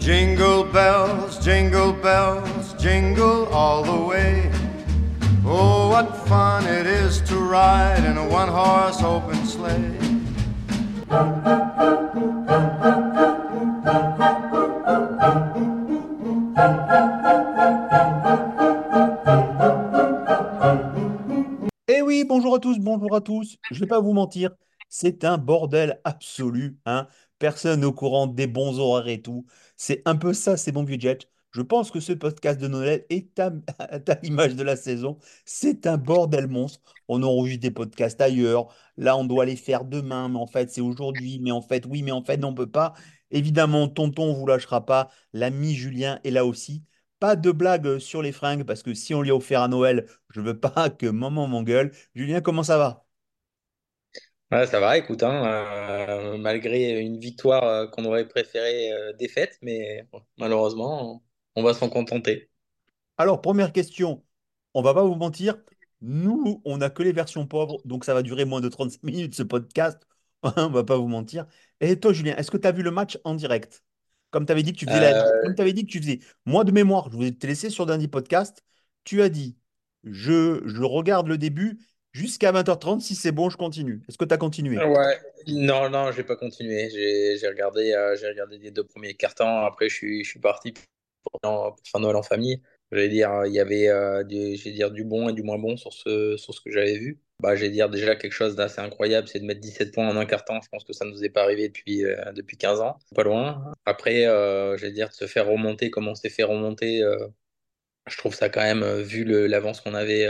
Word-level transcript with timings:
Jingle 0.00 0.64
bells, 0.64 1.38
jingle 1.44 1.92
bells, 1.92 2.72
jingle 2.78 3.46
all 3.52 3.82
the 3.82 4.06
way. 4.06 4.50
Oh, 5.44 5.90
what 5.90 6.16
fun 6.26 6.64
it 6.64 6.86
is 6.86 7.20
to 7.28 7.36
ride 7.36 8.02
in 8.06 8.16
a 8.16 8.26
one 8.26 8.48
horse 8.48 9.02
open 9.02 9.44
sleigh. 9.44 9.98
Eh 21.88 22.00
oui, 22.00 22.24
bonjour 22.24 22.54
à 22.54 22.58
tous, 22.58 22.78
bonjour 22.78 23.14
à 23.14 23.20
tous. 23.20 23.58
Je 23.70 23.74
ne 23.74 23.80
vais 23.80 23.86
pas 23.86 24.00
vous 24.00 24.14
mentir, 24.14 24.50
c'est 24.88 25.24
un 25.24 25.36
bordel 25.36 26.00
absolu, 26.04 26.78
hein. 26.86 27.06
Personne 27.40 27.84
au 27.84 27.92
courant 27.92 28.28
des 28.28 28.46
bons 28.46 28.78
horaires 28.78 29.08
et 29.08 29.22
tout. 29.22 29.46
C'est 29.76 30.02
un 30.04 30.14
peu 30.16 30.32
ça, 30.34 30.56
c'est 30.56 30.72
mon 30.72 30.84
budget. 30.84 31.18
Je 31.52 31.62
pense 31.62 31.90
que 31.90 31.98
ce 32.00 32.12
podcast 32.12 32.60
de 32.60 32.68
Noël 32.68 33.04
est 33.10 33.38
à, 33.40 33.50
l'image 34.22 34.54
de 34.56 34.62
la 34.62 34.76
saison. 34.76 35.18
C'est 35.44 35.86
un 35.86 35.96
bordel 35.96 36.46
monstre. 36.46 36.80
On 37.08 37.22
enregistre 37.22 37.62
des 37.62 37.70
podcasts 37.72 38.20
ailleurs. 38.20 38.68
Là, 38.96 39.16
on 39.16 39.24
doit 39.24 39.46
les 39.46 39.56
faire 39.56 39.84
demain, 39.84 40.28
mais 40.28 40.38
en 40.38 40.46
fait, 40.46 40.70
c'est 40.70 40.80
aujourd'hui. 40.80 41.40
Mais 41.40 41.50
en 41.50 41.62
fait, 41.62 41.86
oui, 41.86 42.02
mais 42.02 42.12
en 42.12 42.22
fait, 42.22 42.36
non, 42.36 42.48
on 42.48 42.54
peut 42.54 42.70
pas. 42.70 42.94
Évidemment, 43.30 43.88
tonton, 43.88 44.24
on 44.30 44.34
vous 44.34 44.46
lâchera 44.46 44.84
pas. 44.86 45.10
L'ami 45.32 45.74
Julien 45.74 46.20
est 46.24 46.30
là 46.30 46.44
aussi. 46.46 46.84
Pas 47.18 47.36
de 47.36 47.50
blague 47.50 47.98
sur 47.98 48.22
les 48.22 48.32
fringues, 48.32 48.64
parce 48.64 48.82
que 48.82 48.94
si 48.94 49.14
on 49.14 49.22
lui 49.22 49.30
a 49.30 49.36
offert 49.36 49.62
à 49.62 49.68
Noël, 49.68 50.06
je 50.30 50.40
veux 50.40 50.58
pas 50.60 50.90
que 50.90 51.06
maman 51.06 51.46
m'engueule. 51.48 51.92
Julien, 52.14 52.40
comment 52.40 52.62
ça 52.62 52.78
va? 52.78 53.09
Ouais, 54.52 54.66
ça 54.66 54.80
va, 54.80 54.98
écoute, 54.98 55.22
hein, 55.22 55.44
euh, 55.46 56.36
malgré 56.36 56.98
une 57.00 57.20
victoire 57.20 57.62
euh, 57.64 57.86
qu'on 57.86 58.04
aurait 58.04 58.26
préféré 58.26 58.92
euh, 58.92 59.12
défaite, 59.12 59.56
mais 59.62 60.08
bon, 60.10 60.22
malheureusement, 60.38 61.22
on 61.54 61.62
va 61.62 61.72
s'en 61.72 61.88
contenter. 61.88 62.50
Alors, 63.16 63.40
première 63.42 63.72
question, 63.72 64.24
on 64.74 64.82
va 64.82 64.92
pas 64.92 65.04
vous 65.04 65.14
mentir, 65.14 65.56
nous, 66.00 66.60
on 66.64 66.78
n'a 66.78 66.90
que 66.90 67.04
les 67.04 67.12
versions 67.12 67.46
pauvres, 67.46 67.80
donc 67.84 68.04
ça 68.04 68.12
va 68.12 68.22
durer 68.22 68.44
moins 68.44 68.60
de 68.60 68.68
35 68.68 69.02
minutes 69.04 69.34
ce 69.36 69.44
podcast, 69.44 70.00
on 70.42 70.68
va 70.68 70.82
pas 70.82 70.96
vous 70.96 71.06
mentir. 71.06 71.46
Et 71.80 72.00
toi, 72.00 72.12
Julien, 72.12 72.34
est-ce 72.36 72.50
que 72.50 72.56
tu 72.56 72.66
as 72.66 72.72
vu 72.72 72.82
le 72.82 72.90
match 72.90 73.18
en 73.22 73.34
direct? 73.34 73.84
Comme 74.30 74.46
tu 74.46 74.52
avais 74.52 74.64
dit 74.64 74.72
que 74.72 74.78
tu 74.78 74.86
faisais 74.86 75.00
la... 75.00 75.26
Euh, 75.26 75.42
Comme 75.44 75.54
tu 75.54 75.72
dit 75.72 75.86
que 75.86 75.90
tu 75.92 76.00
faisais. 76.00 76.18
Moi, 76.44 76.64
de 76.64 76.72
mémoire, 76.72 77.08
je 77.12 77.16
vous 77.16 77.24
ai 77.24 77.36
laissé 77.42 77.70
sur 77.70 77.86
dernier 77.86 78.08
podcast, 78.08 78.64
tu 79.04 79.22
as 79.22 79.28
dit, 79.28 79.56
je, 80.02 80.60
je 80.66 80.82
regarde 80.82 81.28
le 81.28 81.38
début 81.38 81.78
jusqu'à 82.12 82.52
20h30, 82.52 83.00
si 83.00 83.14
c'est 83.14 83.32
bon, 83.32 83.50
je 83.50 83.56
continue. 83.56 84.02
Est-ce 84.08 84.18
que 84.18 84.24
tu 84.24 84.34
as 84.34 84.38
continué? 84.38 84.78
ouais, 84.78 85.18
non, 85.46 85.88
non, 85.90 86.12
j'ai 86.12 86.24
pas 86.24 86.36
continué. 86.36 86.90
J'ai 86.90 87.48
regardé, 87.48 87.92
euh, 87.92 88.16
regardé 88.28 88.58
les 88.58 88.70
deux 88.70 88.84
premiers 88.84 89.14
cartons. 89.14 89.64
Après, 89.64 89.88
je 89.88 89.94
suis, 89.94 90.24
je 90.24 90.38
parti 90.38 90.72
pour, 91.22 91.40
pour 91.40 91.76
faire 91.84 92.00
Noël 92.00 92.16
en 92.16 92.22
famille. 92.22 92.62
J'allais 92.92 93.08
dire, 93.08 93.32
euh, 93.32 93.48
il 93.48 93.54
y 93.54 93.60
avait 93.60 93.88
euh, 93.88 94.24
du, 94.24 94.56
dire, 94.56 94.90
du 94.90 95.04
bon 95.04 95.28
et 95.28 95.32
du 95.32 95.42
moins 95.42 95.58
bon 95.58 95.76
sur 95.76 95.92
ce, 95.92 96.36
sur 96.36 96.52
ce 96.54 96.60
que 96.60 96.72
j'avais 96.72 96.98
vu. 96.98 97.20
Bah, 97.38 97.54
j'allais 97.54 97.70
dire 97.70 97.88
déjà 97.88 98.16
quelque 98.16 98.32
chose 98.32 98.56
d'assez 98.56 98.80
incroyable, 98.80 99.28
c'est 99.28 99.38
de 99.38 99.44
mettre 99.44 99.60
17 99.60 99.94
points 99.94 100.08
en 100.08 100.16
un 100.16 100.26
carton. 100.26 100.60
Je 100.60 100.68
pense 100.68 100.84
que 100.84 100.92
ça 100.92 101.04
ne 101.04 101.10
nous 101.12 101.24
est 101.24 101.30
pas 101.30 101.42
arrivé 101.42 101.68
depuis, 101.68 102.04
euh, 102.04 102.32
depuis 102.32 102.56
15 102.56 102.80
ans, 102.80 102.98
pas 103.14 103.22
loin. 103.22 103.72
Après, 103.86 104.26
euh, 104.26 104.76
j'allais 104.76 104.92
dire, 104.92 105.08
de 105.08 105.14
se 105.14 105.26
faire 105.26 105.46
remonter 105.46 105.90
comme 105.90 106.08
on 106.08 106.16
s'est 106.16 106.30
fait 106.30 106.42
remonter, 106.42 107.02
je 108.08 108.16
trouve 108.16 108.34
ça 108.34 108.48
quand 108.48 108.62
même, 108.62 108.84
vu 109.00 109.24
l'avance 109.24 109.80
qu'on 109.80 109.94
avait, 109.94 110.28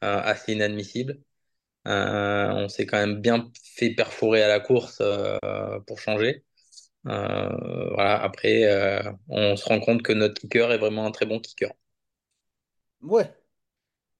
assez 0.00 0.52
inadmissible. 0.54 1.18
Euh, 1.88 2.50
on 2.52 2.68
s'est 2.68 2.86
quand 2.86 2.98
même 2.98 3.20
bien 3.20 3.50
fait 3.76 3.90
perforer 3.94 4.42
à 4.42 4.48
la 4.48 4.60
course 4.60 4.98
euh, 5.00 5.38
pour 5.86 5.98
changer. 6.00 6.44
Euh, 7.06 7.90
voilà, 7.94 8.22
après, 8.22 8.64
euh, 8.64 9.02
on 9.28 9.56
se 9.56 9.64
rend 9.66 9.80
compte 9.80 10.02
que 10.02 10.12
notre 10.12 10.40
kicker 10.40 10.72
est 10.72 10.78
vraiment 10.78 11.06
un 11.06 11.12
très 11.12 11.26
bon 11.26 11.40
kicker. 11.40 11.72
Ouais. 13.02 13.32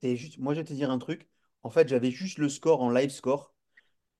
Juste, 0.02 0.38
moi, 0.38 0.54
je 0.54 0.60
vais 0.60 0.64
te 0.66 0.72
dire 0.72 0.90
un 0.90 0.98
truc. 0.98 1.28
En 1.62 1.70
fait, 1.70 1.88
j'avais 1.88 2.10
juste 2.10 2.38
le 2.38 2.48
score 2.48 2.82
en 2.82 2.90
live 2.90 3.10
score. 3.10 3.54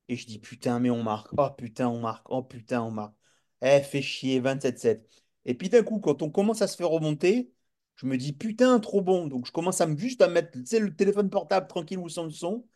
Et 0.08 0.16
je 0.16 0.26
dis, 0.26 0.38
putain, 0.38 0.80
mais 0.80 0.90
on 0.90 1.02
marque. 1.02 1.28
Oh 1.38 1.50
putain, 1.56 1.88
on 1.88 2.00
marque. 2.00 2.26
Oh 2.30 2.42
putain, 2.42 2.82
on 2.82 2.90
marque. 2.90 3.14
Eh, 3.62 3.80
fait 3.82 4.02
chier, 4.02 4.40
27-7. 4.40 5.08
Et 5.46 5.54
puis 5.54 5.68
d'un 5.68 5.82
coup, 5.82 6.00
quand 6.00 6.22
on 6.22 6.30
commence 6.30 6.62
à 6.62 6.68
se 6.68 6.76
faire 6.76 6.90
remonter, 6.90 7.52
je 8.00 8.06
me 8.06 8.16
dis, 8.16 8.32
putain, 8.32 8.80
trop 8.80 9.02
bon. 9.02 9.26
Donc 9.26 9.46
je 9.46 9.52
commence 9.52 9.82
à 9.82 9.86
me 9.86 9.94
juste 9.94 10.22
à 10.22 10.28
mettre, 10.28 10.56
le 10.56 10.96
téléphone 10.96 11.28
portable 11.28 11.66
tranquille 11.66 11.98
ou 11.98 12.08
sans 12.08 12.24
le 12.24 12.30
son. 12.30 12.66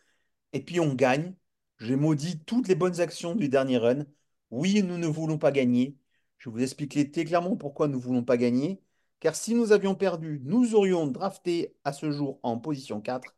Et 0.52 0.62
puis 0.62 0.80
on 0.80 0.92
gagne. 0.94 1.34
J'ai 1.78 1.96
maudit 1.96 2.40
toutes 2.44 2.68
les 2.68 2.74
bonnes 2.74 3.00
actions 3.00 3.34
du 3.34 3.48
dernier 3.48 3.78
run. 3.78 4.04
Oui, 4.50 4.82
nous 4.82 4.98
ne 4.98 5.06
voulons 5.06 5.38
pas 5.38 5.50
gagner. 5.50 5.96
Je 6.36 6.50
vous 6.50 6.62
expliquer 6.62 7.10
très 7.10 7.24
clairement 7.24 7.56
pourquoi 7.56 7.88
nous 7.88 7.96
ne 7.96 8.02
voulons 8.02 8.22
pas 8.22 8.36
gagner. 8.36 8.82
Car 9.20 9.34
si 9.34 9.54
nous 9.54 9.72
avions 9.72 9.94
perdu, 9.94 10.42
nous 10.44 10.74
aurions 10.74 11.06
drafté 11.06 11.74
à 11.84 11.94
ce 11.94 12.10
jour 12.10 12.38
en 12.42 12.58
position 12.58 13.00
4. 13.00 13.34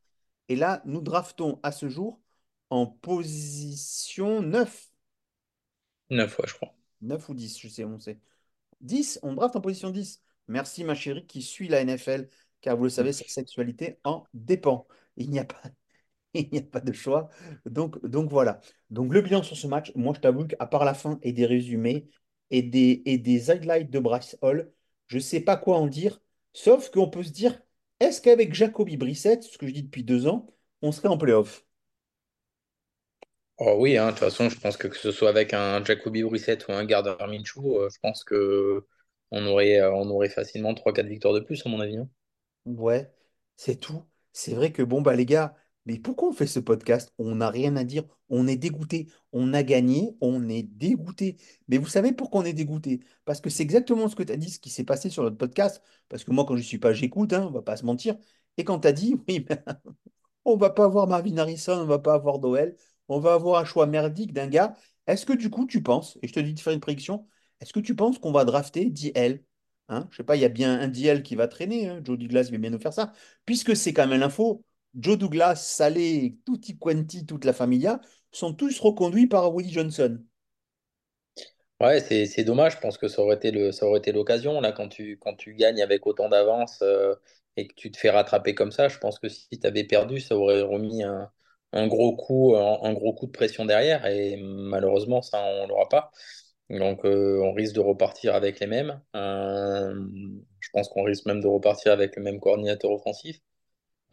Et 0.49 0.57
là, 0.57 0.83
nous 0.87 1.01
draftons 1.01 1.61
à 1.63 1.71
ce 1.71 1.89
jour 1.89 2.21
en 2.69 2.87
position 2.87 4.43
9, 4.43 4.91
Neuf 6.11 6.33
fois, 6.33 6.47
je 6.49 6.55
crois. 6.55 6.75
9 7.03 7.29
ou 7.29 7.35
10, 7.35 7.61
je 7.61 7.69
sais, 7.69 7.85
on 7.85 8.01
sait. 8.01 8.19
10, 8.81 9.21
on 9.23 9.35
draft 9.35 9.55
en 9.55 9.61
position 9.61 9.91
10. 9.91 10.21
Merci 10.49 10.85
ma 10.85 10.95
chérie 10.95 11.27
qui 11.27 11.43
suit 11.43 11.69
la 11.69 11.81
NFL, 11.81 12.29
car 12.61 12.77
vous 12.77 12.85
le 12.85 12.91
savez, 12.91 13.13
sa 13.13 13.25
sexualité 13.27 13.99
en 14.05 14.25
dépend. 14.35 14.87
Il 15.17 15.31
n'y 15.31 15.39
a 15.39 15.45
pas, 15.45 15.63
de 16.81 16.93
choix. 16.93 17.29
Donc, 17.65 17.99
voilà. 18.31 18.61
Donc 18.91 19.13
le 19.13 19.23
bilan 19.23 19.43
sur 19.43 19.57
ce 19.57 19.67
match, 19.67 19.93
moi 19.95 20.13
je 20.15 20.21
t'avoue 20.21 20.47
qu'à 20.47 20.67
part 20.67 20.85
la 20.85 20.95
fin 20.95 21.19
et 21.23 21.33
des 21.33 21.47
résumés 21.47 22.09
et 22.51 22.63
des, 22.63 23.03
et 23.07 23.51
highlights 23.51 23.91
de 23.91 23.99
Bryce 23.99 24.37
Hall, 24.43 24.73
je 25.09 25.17
ne 25.17 25.21
sais 25.21 25.41
pas 25.41 25.57
quoi 25.57 25.79
en 25.79 25.87
dire, 25.87 26.21
sauf 26.53 26.91
qu'on 26.91 27.09
peut 27.11 27.23
se 27.23 27.31
dire, 27.33 27.61
est-ce 28.01 28.21
qu'avec 28.21 28.55
Jacoby 28.55 28.97
Brissett, 28.97 29.43
ce 29.43 29.59
que 29.59 29.67
je 29.67 29.73
dis 29.73 29.83
depuis 29.83 30.05
deux 30.05 30.27
ans, 30.27 30.47
on 30.83 30.93
serait 30.93 31.09
en 31.09 31.19
playoff? 31.19 31.65
Oh 33.59 33.77
oui, 33.79 33.97
hein, 33.97 34.07
de 34.07 34.11
toute 34.11 34.21
façon, 34.21 34.51
je 34.51 34.59
pense 34.61 34.77
que 34.77 34.87
que 34.89 34.97
ce 34.97 35.11
soit 35.13 35.31
avec 35.31 35.55
un 35.55 35.83
Jacoby 35.83 36.23
Brissett 36.23 36.67
ou 36.69 36.73
un 36.73 36.85
Gardner 36.85 37.17
Minshew, 37.27 37.81
euh, 37.81 37.89
je 37.91 37.99
pense 38.01 38.23
que 38.23 38.87
on 39.31 39.47
aurait, 39.47 39.81
euh, 39.81 39.93
on 39.95 40.09
aurait 40.11 40.29
facilement 40.29 40.75
trois 40.75 40.93
quatre 40.93 41.07
victoires 41.09 41.35
de 41.35 41.41
plus, 41.41 41.65
à 41.67 41.69
mon 41.69 41.81
avis. 41.81 41.97
hein. 41.99 42.09
Ouais, 42.65 43.13
c'est 43.57 43.77
tout. 43.77 44.03
C'est 44.33 44.55
vrai 44.55 44.73
que 44.73 44.83
bon, 44.83 45.01
bah 45.01 45.15
les 45.15 45.25
gars, 45.27 45.55
mais 45.87 45.99
pourquoi 45.99 46.29
on 46.31 46.33
fait 46.33 46.47
ce 46.49 46.59
podcast? 46.59 47.13
On 47.19 47.37
n'a 47.37 47.49
rien 47.49 47.77
à 47.77 47.85
dire, 47.85 48.05
on 48.29 48.47
est 48.49 48.57
dégoûté. 48.57 49.07
On 49.33 49.55
a 49.55 49.63
gagné, 49.63 50.17
on 50.21 50.49
est 50.49 50.65
dégoûté. 50.65 51.37
Mais 51.69 51.79
vous 51.79 51.87
savez 51.87 52.13
pourquoi 52.13 52.41
on 52.41 52.45
est 52.45 52.53
dégoûté? 52.53 53.01
Parce 53.25 53.41
que 53.41 53.51
c'est 53.51 53.63
exactement 53.63 54.09
ce 54.09 54.17
que 54.17 54.25
tu 54.25 54.33
as 54.33 54.37
dit, 54.37 54.51
ce 54.51 54.59
qui 54.59 54.71
s'est 54.71 54.85
passé 54.85 55.11
sur 55.11 55.23
notre 55.23 55.37
podcast. 55.37 55.81
Parce 56.09 56.25
que 56.25 56.33
moi, 56.33 56.45
quand 56.45 56.57
je 56.57 56.63
suis 56.63 56.79
pas, 56.79 56.93
j'écoute, 56.93 57.33
hein, 57.33 57.47
on 57.49 57.51
va 57.53 57.63
pas 57.63 57.77
se 57.77 57.85
mentir. 57.87 58.17
Et 58.57 58.65
quand 58.65 58.81
tu 58.81 58.89
as 58.89 58.93
dit, 58.93 59.15
oui, 59.29 59.41
ben, 59.41 59.63
on 60.45 60.57
va 60.57 60.71
pas 60.71 60.85
avoir 60.85 61.07
Marvin 61.07 61.37
Harrison, 61.39 61.79
on 61.81 61.87
va 61.87 61.99
pas 61.99 62.15
avoir 62.15 62.39
Doel, 62.39 62.77
on 63.09 63.19
va 63.21 63.35
avoir 63.35 63.61
un 63.61 63.65
choix 63.65 63.87
merdique 63.87 64.33
d'un 64.33 64.47
gars. 64.49 64.75
Est-ce 65.07 65.27
que 65.27 65.33
du 65.33 65.51
coup, 65.51 65.67
tu 65.67 65.83
penses, 65.83 66.19
et 66.23 66.29
je 66.29 66.33
te 66.33 66.41
dis 66.41 66.55
de 66.55 66.61
faire 66.61 66.73
une 66.73 66.81
prédiction, 66.81 67.27
est-ce 67.61 67.73
que 67.73 67.81
tu 67.81 67.95
penses 67.97 68.19
qu'on 68.19 68.33
va 68.33 68.45
drafter 68.45 68.87
DL? 68.91 69.43
Hein, 69.89 70.09
je 70.11 70.17
sais 70.17 70.25
pas, 70.25 70.37
il 70.37 70.43
y 70.43 70.45
a 70.45 70.49
bien 70.49 70.79
un 70.81 70.89
DL 70.89 71.23
qui 71.23 71.37
va 71.37 71.49
traîner. 71.49 71.89
hein, 71.89 72.01
Joe 72.05 72.19
Douglas 72.19 72.49
va 72.51 72.59
bien 72.59 72.71
nous 72.71 72.79
faire 72.81 72.93
ça. 72.93 73.13
Puisque 73.45 73.77
c'est 73.77 73.93
quand 73.93 74.07
même 74.07 74.21
l'info, 74.21 74.65
Joe 74.95 75.19
Douglas, 75.19 75.57
Saleh, 75.57 76.37
Tutti 76.45 76.79
Quanti, 76.79 77.27
toute 77.27 77.45
la 77.45 77.53
familia 77.53 78.01
sont 78.33 78.53
tous 78.55 78.81
reconduits 78.81 79.27
par 79.27 79.55
Woody 79.55 79.73
Johnson. 79.73 80.19
Ouais, 81.81 82.01
c'est, 82.01 82.45
dommage, 82.45 82.73
je 82.77 82.79
pense 82.79 82.97
que 82.97 83.07
ça 83.07 83.21
aurait 83.21 83.37
été 83.37 83.51
le, 83.51 83.71
ça 83.71 83.87
aurait 83.87 84.01
l'occasion, 84.11 84.61
là, 84.63 84.73
quand 84.73 84.89
tu, 84.89 85.19
gagnes 85.49 85.83
avec 85.83 86.07
autant 86.07 86.31
d'avance 86.31 86.81
euh, 86.81 87.15
et 87.59 87.69
que 87.69 87.75
tu 87.75 87.91
te 87.91 87.99
fais 87.99 88.09
rattraper 88.09 88.55
comme 88.55 88.73
ça, 88.73 88.89
je 88.89 88.97
pense 88.99 89.19
que 89.19 89.29
si 89.29 89.47
tu 89.61 89.67
avais 89.67 89.85
perdu, 89.85 90.19
ça 90.21 90.37
aurait 90.37 90.63
remis 90.63 91.03
un, 91.03 91.31
gros 91.87 92.17
coup, 92.17 92.55
de 92.55 93.31
pression 93.31 93.67
derrière, 93.67 94.07
et 94.07 94.39
malheureusement, 94.39 95.21
ça, 95.21 95.45
on 95.45 95.67
l'aura 95.67 95.89
pas. 95.91 96.13
Donc, 96.71 97.05
euh, 97.05 97.41
on 97.43 97.53
risque 97.53 97.75
de 97.75 97.81
repartir 97.81 98.35
avec 98.35 98.59
les 98.61 98.67
mêmes. 98.67 99.01
Euh, 99.15 99.95
je 100.61 100.69
pense 100.73 100.89
qu'on 100.89 101.05
risque 101.05 101.27
même 101.27 101.41
de 101.41 101.47
repartir 101.47 101.93
avec 101.93 102.17
le 102.17 102.23
même 102.23 102.41
coordinateur 102.41 102.91
offensif, 102.91 103.39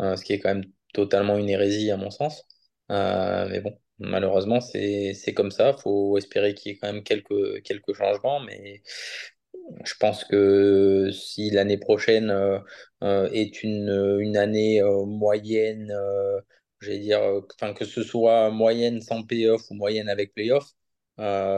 euh, 0.01 0.15
ce 0.15 0.23
qui 0.23 0.33
est 0.33 0.39
quand 0.39 0.53
même 0.55 0.65
totalement 0.93 1.37
une 1.37 1.49
hérésie 1.49 1.91
à 1.91 1.97
mon 1.97 2.11
sens. 2.11 2.45
Mais 2.89 3.61
bon, 3.61 3.77
malheureusement, 3.99 4.61
c'est 4.61 5.33
comme 5.35 5.51
ça. 5.51 5.73
Faut 5.73 6.17
espérer 6.17 6.53
qu'il 6.53 6.71
y 6.73 6.75
ait 6.75 6.77
quand 6.79 6.91
même 6.93 7.03
quelques 7.03 7.63
quelques 7.63 7.93
changements, 7.95 8.39
mais 8.41 8.83
je 9.85 9.93
pense 9.99 10.23
que 10.25 11.09
si 11.11 11.49
l'année 11.51 11.77
prochaine 11.77 12.31
est 13.01 13.63
une 13.63 14.17
une 14.21 14.37
année 14.37 14.81
moyenne, 15.07 15.91
j'allais 16.81 16.99
dire, 16.99 17.21
enfin 17.55 17.73
que 17.73 17.85
ce 17.85 18.03
soit 18.03 18.51
moyenne 18.51 19.01
sans 19.01 19.23
payoff 19.23 19.69
ou 19.71 19.75
moyenne 19.75 20.09
avec 20.09 20.33
playoff, 20.33 20.73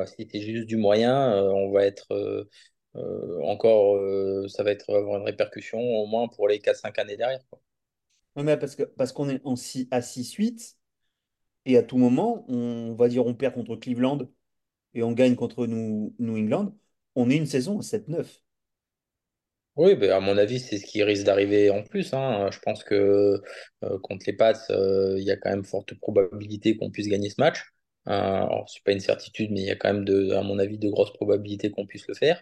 si 0.07 0.28
c'est 0.31 0.42
juste 0.42 0.68
du 0.68 0.78
moyen, 0.78 1.34
euh, 1.34 1.50
on 1.52 1.72
va 1.72 1.86
être 1.86 2.07
euh, 2.13 2.50
euh, 2.96 3.42
encore, 3.44 3.96
euh, 3.98 4.48
ça 4.50 4.63
va 4.63 4.72
être 4.72 4.94
avoir 4.94 5.18
une 5.19 5.25
répercussion 5.25 5.80
au 5.80 6.06
moins 6.07 6.28
pour 6.28 6.48
les 6.48 6.60
quatre 6.60 6.78
cinq 6.80 7.00
années 7.00 7.18
derrière, 7.18 7.46
quoi. 7.50 7.60
Mais 8.36 8.57
parce 8.57 8.75
que, 8.75 8.84
parce 8.84 9.12
qu'on 9.13 9.30
est 9.30 9.42
en 9.46 9.56
six- 9.56 9.88
à 9.92 10.02
6-8 10.02 10.78
et 11.66 11.78
à 11.78 11.84
tout 11.84 11.98
moment, 11.98 12.46
on 12.50 12.96
va 12.96 13.07
dire 13.10 13.25
on 13.28 13.36
perd 13.36 13.54
contre 13.56 13.75
Cleveland 13.78 14.19
et 14.96 15.04
on 15.04 15.13
gagne 15.13 15.36
contre 15.36 15.68
New, 15.68 16.16
New 16.19 16.38
England, 16.38 16.75
on 17.16 17.30
est 17.31 17.38
une 17.38 17.48
saison 17.48 17.80
à 17.80 17.84
7-9. 17.84 18.42
Oui, 19.78 19.96
ben, 19.96 20.12
à 20.12 20.19
mon 20.22 20.38
avis, 20.38 20.60
c'est 20.62 20.78
ce 20.78 20.86
qui 20.86 21.04
risque 21.04 21.24
d'arriver 21.25 21.69
en 21.69 21.84
plus. 21.84 22.13
hein. 22.13 22.50
Je 22.52 22.60
pense 22.60 22.84
que 22.84 23.42
euh, 23.84 24.00
contre 24.00 24.25
les 24.28 24.34
Pats, 24.34 24.54
euh, 24.69 25.16
il 25.19 25.25
y 25.25 25.31
a 25.31 25.36
quand 25.38 25.50
même 25.50 25.66
forte 25.66 25.94
probabilité 25.96 26.78
qu'on 26.78 26.92
puisse 26.92 27.07
gagner 27.10 27.30
ce 27.30 27.36
match. 27.40 27.62
Euh, 28.07 28.12
alors, 28.12 28.69
c'est 28.69 28.84
pas 28.84 28.92
une 28.92 29.00
certitude, 29.00 29.52
mais 29.52 29.62
il 29.62 29.66
y 29.68 29.72
a 29.72 29.75
quand 29.75 29.92
même, 29.94 30.31
à 30.31 30.42
mon 30.44 30.60
avis, 30.60 30.78
de 30.78 30.90
grosses 30.90 31.13
probabilités 31.13 31.72
qu'on 31.72 31.86
puisse 31.86 32.07
le 32.07 32.13
faire. 32.13 32.42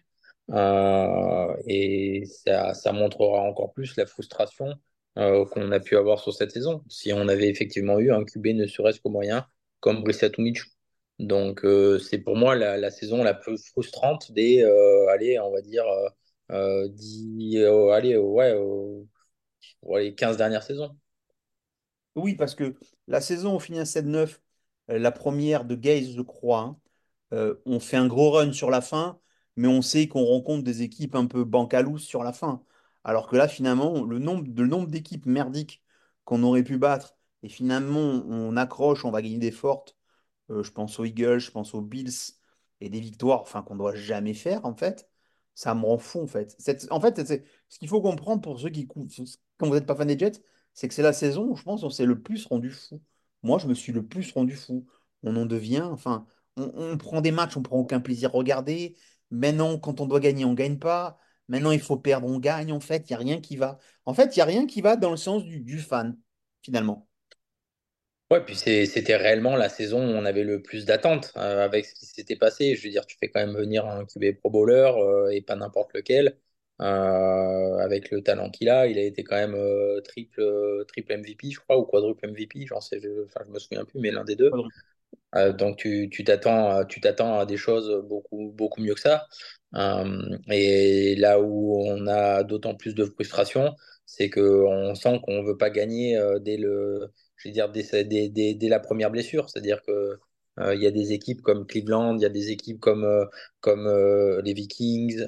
Euh, 0.52 1.56
et 1.68 2.26
ça, 2.26 2.92
montrera 2.92 3.42
encore 3.42 3.74
plus 3.74 3.96
la 3.96 4.06
frustration 4.06 4.76
euh, 5.18 5.46
qu'on 5.46 5.72
a 5.72 5.80
pu 5.80 5.96
avoir 5.98 6.20
sur 6.20 6.34
cette 6.34 6.52
saison. 6.52 6.84
Si 6.90 7.14
on 7.14 7.28
avait 7.28 7.50
effectivement 7.50 8.00
eu 8.00 8.12
un 8.12 8.24
QB 8.26 8.48
ne 8.48 8.68
serait-ce 8.68 9.00
qu'au 9.00 9.10
moyen, 9.10 9.48
comme 9.80 10.04
Brissett 10.04 10.38
ou. 10.38 10.44
Donc, 11.20 11.66
c'est 12.02 12.20
pour 12.20 12.36
moi 12.36 12.56
la, 12.56 12.92
saison 12.92 13.24
la 13.24 13.34
plus 13.34 13.66
frustrante 13.70 14.32
des, 14.32 14.64
allez, 15.10 15.40
on 15.40 15.52
va 15.52 15.62
dire. 15.62 15.86
euh, 16.52 17.90
allez, 17.92 18.18
ouais, 18.18 18.54
les 19.96 20.16
15 20.16 20.38
dernières 20.38 20.64
saisons. 20.64 20.96
Oui, 22.16 22.36
parce 22.36 22.56
que 22.56 22.76
la 23.08 23.22
saison, 23.22 23.56
on 23.56 23.60
finit 23.60 23.80
à 23.80 23.86
7-9, 23.86 24.16
euh, 24.16 24.38
la 24.88 25.12
première 25.12 25.66
de 25.66 25.76
Gaze, 25.76 26.12
je 26.16 26.22
crois. 26.22 26.60
hein. 26.62 26.80
Euh, 27.34 27.56
on 27.66 27.80
fait 27.80 27.98
un 27.98 28.08
gros 28.08 28.32
run 28.32 28.54
sur 28.54 28.70
la 28.70 28.82
fin, 28.82 29.20
mais 29.56 29.68
on 29.68 29.82
sait 29.82 30.08
qu'on 30.08 30.24
rencontre 30.26 30.64
des 30.64 30.82
équipes 30.84 31.16
un 31.16 31.26
peu 31.28 31.44
bancalous 31.44 31.98
sur 32.00 32.24
la 32.24 32.34
fin. 32.34 32.64
Alors 33.04 33.28
que 33.28 33.36
là, 33.36 33.48
finalement, 33.48 34.04
le 34.06 34.20
nombre, 34.20 34.88
d'équipes 34.88 35.26
merdiques 35.26 35.84
qu'on 36.26 36.44
aurait 36.44 36.64
pu 36.64 36.78
battre, 36.78 37.16
et 37.44 37.50
finalement, 37.50 38.00
on 38.28 38.56
accroche, 38.58 39.04
on 39.06 39.12
va 39.12 39.22
gagner 39.22 39.40
des 39.40 39.52
fortes. 39.52 39.98
Euh, 40.50 40.64
je 40.64 40.72
pense 40.72 41.00
aux 41.00 41.06
Eagles, 41.06 41.40
je 41.40 41.52
pense 41.52 41.74
aux 41.74 41.82
Bills, 41.82 42.12
et 42.82 42.90
des 42.90 43.00
victoires 43.00 43.42
enfin, 43.42 43.64
qu'on 43.64 43.74
ne 43.76 43.80
doit 43.80 43.96
jamais 43.96 44.34
faire, 44.34 44.66
en 44.66 44.76
fait. 44.76 45.10
Ça 45.56 45.76
me 45.76 45.86
rend 45.86 45.98
fou, 45.98 46.22
en 46.22 46.28
fait. 46.28 46.58
En 46.92 47.00
fait, 47.02 47.26
c'est- 47.26 47.46
ce 47.70 47.80
qu'il 47.80 47.88
faut 47.90 48.02
comprendre 48.02 48.42
pour 48.42 48.60
ceux 48.60 48.70
qui, 48.70 48.88
quand 48.88 49.68
vous 49.68 49.74
n'êtes 49.74 49.86
pas 49.86 49.96
fan 49.96 50.08
des 50.08 50.18
Jets, 50.18 50.42
c'est 50.74 50.88
que 50.88 50.94
c'est 50.94 51.02
la 51.04 51.14
saison 51.14 51.50
où 51.50 51.56
je 51.56 51.64
pense 51.64 51.84
on 51.84 51.90
s'est 51.90 52.06
le 52.06 52.22
plus 52.22 52.46
rendu 52.48 52.72
fou. 52.72 53.02
Moi, 53.44 53.60
je 53.60 53.68
me 53.68 53.74
suis 53.74 53.92
le 53.92 54.06
plus 54.06 54.32
rendu 54.32 54.56
fou. 54.56 54.86
On 55.24 55.36
en 55.36 55.46
devient, 55.46 55.82
enfin, 55.82 56.26
on, 56.58 56.98
prend 56.98 57.22
des 57.22 57.32
matchs, 57.32 57.58
on 57.58 57.62
prend 57.62 57.78
aucun 57.78 58.00
plaisir 58.00 58.30
à 58.30 58.34
regarder. 58.38 58.96
Maintenant, 59.32 59.78
quand 59.80 60.02
on 60.02 60.06
doit 60.08 60.20
gagner, 60.20 60.46
on 60.46 60.54
gagne 60.54 60.80
pas. 60.80 61.20
Maintenant, 61.48 61.72
il 61.72 61.82
faut 61.82 61.98
perdre, 61.98 62.28
on 62.28 62.40
gagne. 62.40 62.72
En 62.72 62.80
fait, 62.80 63.10
il 63.10 63.14
n'y 63.14 63.16
a 63.16 63.20
rien 63.20 63.42
qui 63.42 63.58
va. 63.58 63.80
En 64.06 64.14
fait, 64.14 64.36
il 64.36 64.40
n'y 64.40 64.42
a 64.42 64.46
rien 64.46 64.66
qui 64.66 64.82
va 64.82 64.96
dans 64.96 65.12
le 65.12 65.18
sens 65.18 65.44
du, 65.44 65.80
fan, 65.80 66.18
finalement. 66.62 67.08
Ouais, 68.32 68.44
puis 68.44 68.56
c'était 68.56 69.16
réellement 69.16 69.56
la 69.56 69.70
saison 69.70 70.00
où 70.00 70.12
on 70.12 70.26
avait 70.26 70.44
le 70.44 70.62
plus 70.62 70.86
d'attentes 70.86 71.32
euh, 71.38 71.64
avec 71.64 71.86
ce 71.86 71.94
qui 71.94 72.06
s'était 72.06 72.36
passé. 72.36 72.76
Je 72.76 72.84
veux 72.84 72.90
dire, 72.90 73.06
tu 73.06 73.18
fais 73.20 73.30
quand 73.30 73.40
même 73.40 73.56
venir 73.56 73.86
un 73.86 74.06
QB 74.06 74.40
Pro 74.40 74.50
Bowler 74.50 74.92
euh, 74.98 75.30
et 75.30 75.42
pas 75.42 75.56
n'importe 75.56 75.94
lequel. 75.94 76.38
Euh, 76.82 77.78
avec 77.78 78.10
le 78.12 78.22
talent 78.24 78.50
qu'il 78.50 78.68
a, 78.70 78.88
il 78.88 78.98
a 78.98 79.04
été 79.04 79.24
quand 79.24 79.36
même 79.36 79.54
euh, 79.56 80.02
triple, 80.02 80.42
euh, 80.42 80.84
triple 80.86 81.14
MVP, 81.14 81.52
je 81.52 81.60
crois, 81.60 81.78
ou 81.80 81.86
quadruple 81.86 82.26
MVP, 82.26 82.66
j'en 82.66 82.82
sais, 82.82 83.00
je, 83.00 83.26
enfin, 83.26 83.42
je 83.48 83.52
me 83.54 83.60
souviens 83.60 83.86
plus, 83.86 84.00
mais 84.00 84.12
l'un 84.12 84.24
des 84.24 84.36
deux. 84.36 84.58
Euh, 85.36 85.54
donc 85.54 85.78
tu 85.78 86.10
tu 86.12 86.24
t'attends 86.24 86.70
à- 86.72 86.86
tu 86.86 87.02
t'attends 87.02 87.40
à 87.40 87.46
des 87.46 87.58
choses 87.58 87.92
beaucoup 88.08 88.52
beaucoup 88.56 88.82
mieux 88.82 88.96
que 88.96 89.02
ça. 89.02 89.28
Et 90.50 91.16
là 91.18 91.40
où 91.42 91.76
on 91.88 92.08
a 92.08 92.44
d'autant 92.44 92.76
plus 92.76 92.96
de 92.96 93.06
frustration, 93.06 93.76
c'est 94.06 94.30
que 94.30 94.40
on 94.42 94.96
sent 94.96 95.20
qu'on 95.24 95.44
veut 95.44 95.58
pas 95.58 95.70
gagner 95.70 96.20
dès 96.42 96.58
le 96.58 97.12
je 97.38 97.50
veux 97.50 97.54
dire 97.54 97.70
dès, 97.72 97.84
dès, 98.06 98.30
dès, 98.30 98.54
dès 98.54 98.70
la 98.70 98.80
première 98.80 99.12
blessure. 99.12 99.50
C'est-à-dire 99.50 99.82
que 99.84 100.20
euh, 100.60 100.76
il 100.76 100.82
y 100.82 100.88
a 100.88 100.92
des 100.92 101.14
équipes 101.14 101.42
comme 101.42 101.66
Cleveland, 101.66 102.16
il 102.18 102.22
y 102.22 102.26
a 102.26 102.30
des 102.30 102.52
équipes 102.52 102.80
comme 102.80 103.04
euh, 103.06 103.26
comme 103.60 103.88
euh, 103.88 104.42
les 104.44 104.54
Vikings 104.54 105.26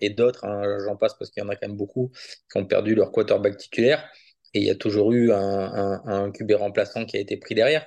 et 0.00 0.10
d'autres. 0.10 0.44
hein, 0.44 0.78
j'en 0.84 0.96
passe 0.96 1.14
parce 1.18 1.30
qu'il 1.30 1.42
y 1.42 1.46
en 1.46 1.48
a 1.48 1.56
quand 1.56 1.68
même 1.68 1.76
beaucoup 1.76 2.12
qui 2.50 2.58
ont 2.58 2.66
perdu 2.66 2.94
leur 2.94 3.10
quarterback 3.12 3.56
titulaire. 3.56 4.08
Et 4.54 4.60
il 4.60 4.66
y 4.66 4.70
a 4.70 4.74
toujours 4.76 5.12
eu 5.12 5.32
un, 5.32 6.00
un, 6.04 6.30
QB 6.30 6.52
remplaçant 6.52 7.04
qui 7.04 7.16
a 7.16 7.20
été 7.20 7.36
pris 7.36 7.54
derrière. 7.54 7.86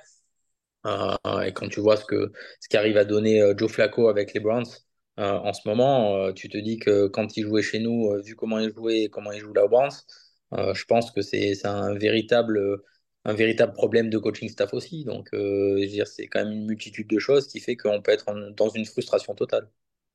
Et 0.86 1.52
quand 1.52 1.68
tu 1.68 1.80
vois 1.80 1.96
ce 1.96 2.04
que 2.04 2.32
ce 2.60 2.68
qu'arrive 2.68 2.96
à 2.96 3.04
donner 3.04 3.42
Joe 3.56 3.70
Flacco 3.70 4.08
avec 4.08 4.32
les 4.34 4.40
Browns 4.40 4.66
en 5.16 5.52
ce 5.52 5.68
moment, 5.68 6.32
tu 6.32 6.48
te 6.48 6.56
dis 6.58 6.78
que 6.78 7.06
quand 7.08 7.36
il 7.36 7.44
jouait 7.44 7.62
chez 7.62 7.80
nous, 7.80 8.10
vu 8.24 8.34
comment 8.36 8.58
il 8.58 8.72
jouait 8.72 9.02
et 9.02 9.08
comment 9.10 9.32
il 9.32 9.40
joue 9.40 9.52
là 9.52 9.64
aux 9.64 9.68
Browns, 9.68 9.90
je 10.52 10.84
pense 10.84 11.10
que 11.10 11.22
c'est 11.22 11.66
un 11.66 11.94
véritable 11.94 12.82
un 13.30 13.34
véritable 13.34 13.72
problème 13.72 14.10
de 14.10 14.18
coaching 14.18 14.48
staff 14.48 14.74
aussi. 14.74 15.04
Donc, 15.04 15.32
euh, 15.32 15.86
c'est 16.04 16.26
quand 16.26 16.44
même 16.44 16.52
une 16.52 16.66
multitude 16.66 17.08
de 17.08 17.18
choses 17.18 17.46
qui 17.46 17.60
fait 17.60 17.76
qu'on 17.76 18.02
peut 18.02 18.12
être 18.12 18.26
dans 18.56 18.68
une 18.68 18.84
frustration 18.84 19.34
totale. 19.34 19.68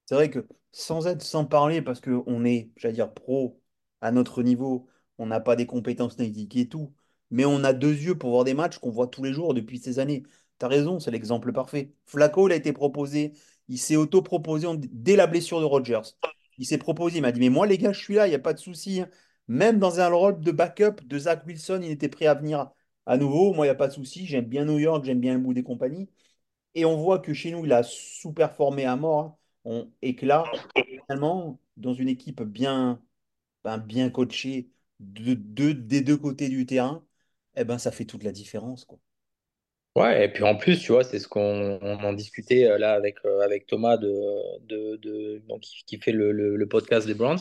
C'est 0.06 0.16
vrai 0.16 0.30
que 0.30 0.46
sans 0.72 1.08
être, 1.08 1.22
sans 1.24 1.46
parler, 1.46 1.82
parce 1.82 2.02
qu'on 2.02 2.46
est, 2.46 2.70
j'allais 2.78 2.94
dire, 2.94 3.14
pro 3.14 3.60
à 4.02 4.12
notre 4.12 4.44
niveau, 4.44 4.88
on 5.18 5.26
n'a 5.26 5.40
pas 5.40 5.56
des 5.56 5.66
compétences 5.66 6.16
techniques 6.16 6.56
et 6.58 6.68
tout, 6.68 6.94
mais 7.32 7.46
on 7.46 7.64
a 7.64 7.74
deux 7.74 7.94
yeux 7.94 8.18
pour 8.18 8.32
voir 8.32 8.44
des 8.44 8.54
matchs 8.54 8.78
qu'on 8.78 8.92
voit 8.92 9.08
tous 9.08 9.24
les 9.24 9.34
jours 9.34 9.54
depuis 9.54 9.80
ces 9.80 10.00
années. 10.00 10.24
T'as 10.60 10.68
raison, 10.68 11.00
c'est 11.00 11.12
l'exemple 11.12 11.52
parfait. 11.54 11.94
Flacco, 12.06 12.48
il 12.48 12.52
a 12.52 12.56
été 12.56 12.72
proposé, 12.74 13.34
il 13.68 13.80
s'est 13.80 13.96
auto-proposé 13.96 14.68
dès 14.92 15.16
la 15.16 15.28
blessure 15.28 15.60
de 15.60 15.66
Rodgers. 15.66 16.02
Il 16.58 16.66
s'est 16.66 16.78
proposé, 16.78 17.18
il 17.18 17.22
m'a 17.22 17.32
dit, 17.32 17.40
mais 17.40 17.50
moi 17.50 17.66
les 17.68 17.78
gars, 17.78 17.92
je 17.94 18.00
suis 18.00 18.16
là, 18.16 18.28
il 18.28 18.30
n'y 18.30 18.36
a 18.36 18.40
pas 18.40 18.54
de 18.54 18.60
souci. 18.60 19.02
hein. 19.02 19.10
Même 19.48 19.80
dans 19.80 20.00
un 20.00 20.08
rôle 20.10 20.40
de 20.40 20.52
backup 20.52 21.04
de 21.06 21.20
Zach 21.20 21.46
Wilson, 21.46 21.82
il 21.84 21.92
était 21.92 22.10
prêt 22.10 22.26
à 22.28 22.34
venir 22.36 22.72
à 23.06 23.18
nouveau. 23.18 23.54
Moi, 23.54 23.66
il 23.66 23.69
n'y 23.69 23.72
a 23.72 23.75
pas 23.75 23.88
de 23.88 23.94
souci, 23.94 24.25
j'aime 24.25 24.46
bien 24.46 24.66
New 24.66 24.80
York, 24.80 25.06
j'aime 25.06 25.19
bien 25.19 25.34
le 25.36 25.40
bout 25.40 25.54
des 25.54 25.63
compagnies. 25.63 26.10
Et 26.75 26.86
on 26.86 26.98
voit 26.98 27.19
que 27.19 27.34
chez 27.34 27.52
nous, 27.52 27.66
il 27.66 27.74
a 27.74 27.84
sous-performé 27.84 28.86
à 28.86 28.96
mort. 28.96 29.19
hein. 29.19 29.36
On, 29.66 29.92
et 30.02 30.16
finalement, 31.07 31.60
dans 31.78 31.94
une 31.94 32.10
équipe 32.10 32.42
bien, 32.44 33.02
ben, 33.63 33.78
bien 33.80 34.10
coachée 34.10 34.69
de, 35.00 35.34
de- 35.36 35.74
des 35.74 36.02
deux 36.02 36.18
côtés 36.18 36.50
du 36.50 36.66
terrain, 36.66 37.06
eh 37.56 37.63
ben, 37.63 37.78
ça 37.80 37.92
fait 37.92 38.06
toute 38.06 38.24
la 38.24 38.31
différence, 38.31 38.86
quoi. 38.86 39.00
Ouais, 39.96 40.25
et 40.25 40.30
puis 40.30 40.44
en 40.44 40.57
plus, 40.57 40.81
tu 40.81 40.92
vois, 40.92 41.06
c'est 41.06 41.19
ce 41.19 41.28
qu'on 41.28 41.80
on 41.81 42.04
en 42.04 42.13
discutait 42.13 42.66
euh, 42.69 42.78
là 42.78 42.94
avec, 42.94 43.18
euh, 43.25 43.40
avec 43.40 43.66
Thomas 43.66 43.96
de, 43.98 44.10
de, 44.68 45.42
qui, 45.88 45.98
fait 46.00 46.12
le 46.12 46.66
podcast 46.68 47.07
des 47.07 47.13
Browns. 47.13 47.40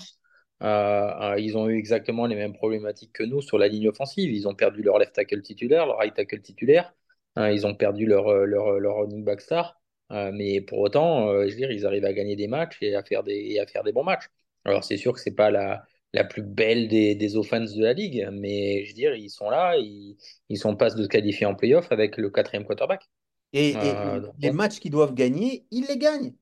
Euh, 0.64 1.34
euh, 1.34 1.40
ils 1.40 1.56
ont 1.58 1.68
eu 1.68 1.76
exactement 1.78 2.26
les 2.26 2.36
mêmes 2.36 2.54
problématiques 2.54 3.12
que 3.12 3.22
nous 3.22 3.42
sur 3.42 3.58
la 3.58 3.68
ligne 3.68 3.88
offensive. 3.88 4.32
Ils 4.32 4.48
ont 4.48 4.54
perdu 4.54 4.82
leur 4.82 4.98
left 4.98 5.14
tackle 5.14 5.42
titulaire, 5.42 5.86
leur 5.86 5.98
right 5.98 6.14
tackle 6.14 6.40
titulaire. 6.42 6.94
Euh, 7.38 7.52
ils 7.52 7.66
ont 7.66 7.74
perdu 7.74 8.06
leur, 8.06 8.28
euh, 8.28 8.44
leur, 8.46 8.80
leur 8.80 8.96
running 8.96 9.24
back 9.24 9.40
star. 9.40 9.80
Euh, 10.12 10.30
mais 10.32 10.60
pour 10.60 10.78
autant, 10.80 11.28
je 11.42 11.48
veux 11.50 11.56
dire, 11.56 11.70
ils 11.72 11.86
arrivent 11.86 12.04
à 12.04 12.12
gagner 12.12 12.36
des 12.36 12.46
matchs 12.48 12.78
et 12.82 12.94
à 12.94 13.02
faire 13.02 13.22
des, 13.24 13.34
et 13.34 13.60
à 13.60 13.66
faire 13.66 13.82
des 13.84 13.92
bons 13.92 14.04
matchs. 14.04 14.26
Alors, 14.64 14.84
c'est 14.84 14.96
sûr 14.96 15.12
que 15.12 15.20
c'est 15.20 15.34
pas 15.34 15.50
la, 15.50 15.84
la 16.12 16.24
plus 16.24 16.42
belle 16.42 16.88
des, 16.88 17.14
des 17.14 17.36
offenses 17.36 17.74
de 17.74 17.82
la 17.82 17.92
ligue, 17.92 18.28
mais 18.32 18.84
je 18.84 18.90
veux 18.90 18.94
dire, 18.94 19.14
ils 19.14 19.30
sont 19.30 19.50
là, 19.50 19.76
ils, 19.78 20.16
ils 20.48 20.58
sont 20.58 20.76
pas 20.76 20.90
de 20.90 21.02
se 21.02 21.08
qualifier 21.08 21.46
en 21.46 21.54
playoff 21.54 21.90
avec 21.92 22.16
le 22.16 22.30
quatrième 22.30 22.64
quarterback. 22.64 23.08
Et, 23.54 23.88
et 23.88 23.94
donc, 23.94 24.34
les 24.38 24.50
matchs 24.50 24.80
qu'ils 24.80 24.90
doivent 24.90 25.14
gagner, 25.14 25.66
ils 25.70 25.86
les 25.86 25.96
gagnent. 25.98 26.34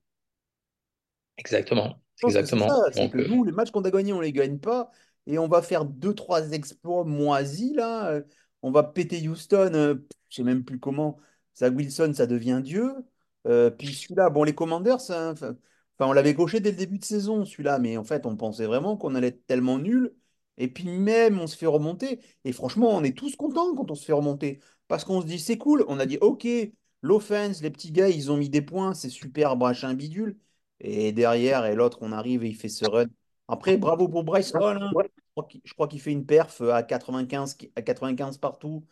exactement, 1.37 2.01
Je 2.23 2.29
pense 2.29 2.38
que 2.38 2.47
c'est 2.47 2.61
ça, 2.64 2.75
exactement. 2.76 2.93
c'est 2.93 3.09
que 3.11 3.17
Donc, 3.17 3.17
euh, 3.17 3.25
nous, 3.29 3.45
les 3.45 3.52
matchs 3.52 3.71
qu'on 3.71 3.83
a 3.85 3.91
gagnés, 3.91 4.12
on 4.12 4.21
les 4.21 4.33
gagne 4.33 4.59
pas. 4.59 4.91
Et 5.26 5.38
on 5.38 5.49
va 5.49 5.62
faire 5.62 5.85
deux, 5.85 6.14
trois 6.14 6.52
exploits 6.52 7.05
moisis, 7.05 7.75
là. 7.75 8.11
Euh, 8.11 8.23
On 8.62 8.71
va 8.71 8.85
péter 8.85 9.26
Houston, 9.29 9.73
euh, 9.75 9.95
je 10.29 10.37
sais 10.37 10.43
même 10.45 10.64
plus 10.64 10.79
comment. 10.79 11.19
Zach 11.57 11.75
Wilson, 11.76 12.12
ça 12.14 12.26
devient 12.26 12.61
Dieu. 12.62 12.93
Euh, 13.47 13.71
puis 13.71 13.93
celui-là, 13.95 14.31
bon, 14.31 14.45
les 14.45 14.55
Commanders, 14.55 15.00
ça, 15.00 15.33
enfin, 15.33 15.57
enfin, 15.99 16.11
on 16.11 16.12
l'avait 16.12 16.35
coché 16.35 16.61
dès 16.61 16.71
le 16.71 16.76
début 16.76 16.99
de 16.99 17.05
saison, 17.05 17.45
celui-là. 17.45 17.79
Mais 17.79 17.97
en 17.97 18.05
fait, 18.05 18.26
on 18.26 18.37
pensait 18.37 18.67
vraiment 18.67 18.97
qu'on 18.97 19.14
allait 19.14 19.29
être 19.29 19.47
tellement 19.47 19.79
nul. 19.79 20.14
Et 20.59 20.69
puis 20.69 20.88
même, 20.88 21.41
on 21.41 21.47
se 21.47 21.57
fait 21.57 21.67
remonter. 21.67 22.21
Et 22.45 22.52
franchement, 22.52 22.91
on 22.91 23.02
est 23.05 23.17
tous 23.17 23.37
contents 23.37 23.75
quand 23.75 23.91
on 23.91 23.95
se 23.95 24.05
fait 24.05 24.12
remonter. 24.12 24.61
Parce 24.88 25.05
qu'on 25.05 25.21
se 25.21 25.26
dit, 25.26 25.38
c'est 25.41 25.59
cool. 25.59 25.85
On 25.88 25.99
a 25.99 26.07
dit, 26.07 26.19
OK, 26.21 26.47
l'offense, 27.02 27.62
les 27.62 27.71
petits 27.71 27.93
gars, 27.93 28.09
ils 28.09 28.31
ont 28.31 28.37
mis 28.37 28.49
des 28.49 28.62
points, 28.62 28.95
c'est 28.95 29.09
super, 29.09 29.57
machin 29.57 29.95
bidule. 29.95 30.38
Et 30.83 31.12
derrière, 31.12 31.65
et 31.67 31.75
l'autre, 31.75 31.99
on 32.03 32.12
arrive 32.12 32.45
et 32.45 32.49
il 32.49 32.57
fait 32.57 32.69
ce 32.69 32.85
run. 32.85 33.07
Après, 33.49 33.77
bravo 33.77 34.09
pour 34.09 34.25
Bryce 34.25 34.55
Hall. 34.55 34.79
hein. 34.83 34.97
Je 34.99 35.31
crois 35.35 35.45
qu'il 35.49 35.61
je 35.65 35.75
crois 35.75 35.89
qu'il 35.89 36.01
fait 36.01 36.12
une 36.12 36.27
perf 36.27 36.61
à 36.62 36.83
95, 36.83 37.55
qui- 37.55 37.73
à 37.77 37.83
95 37.83 38.39
partout. 38.39 38.85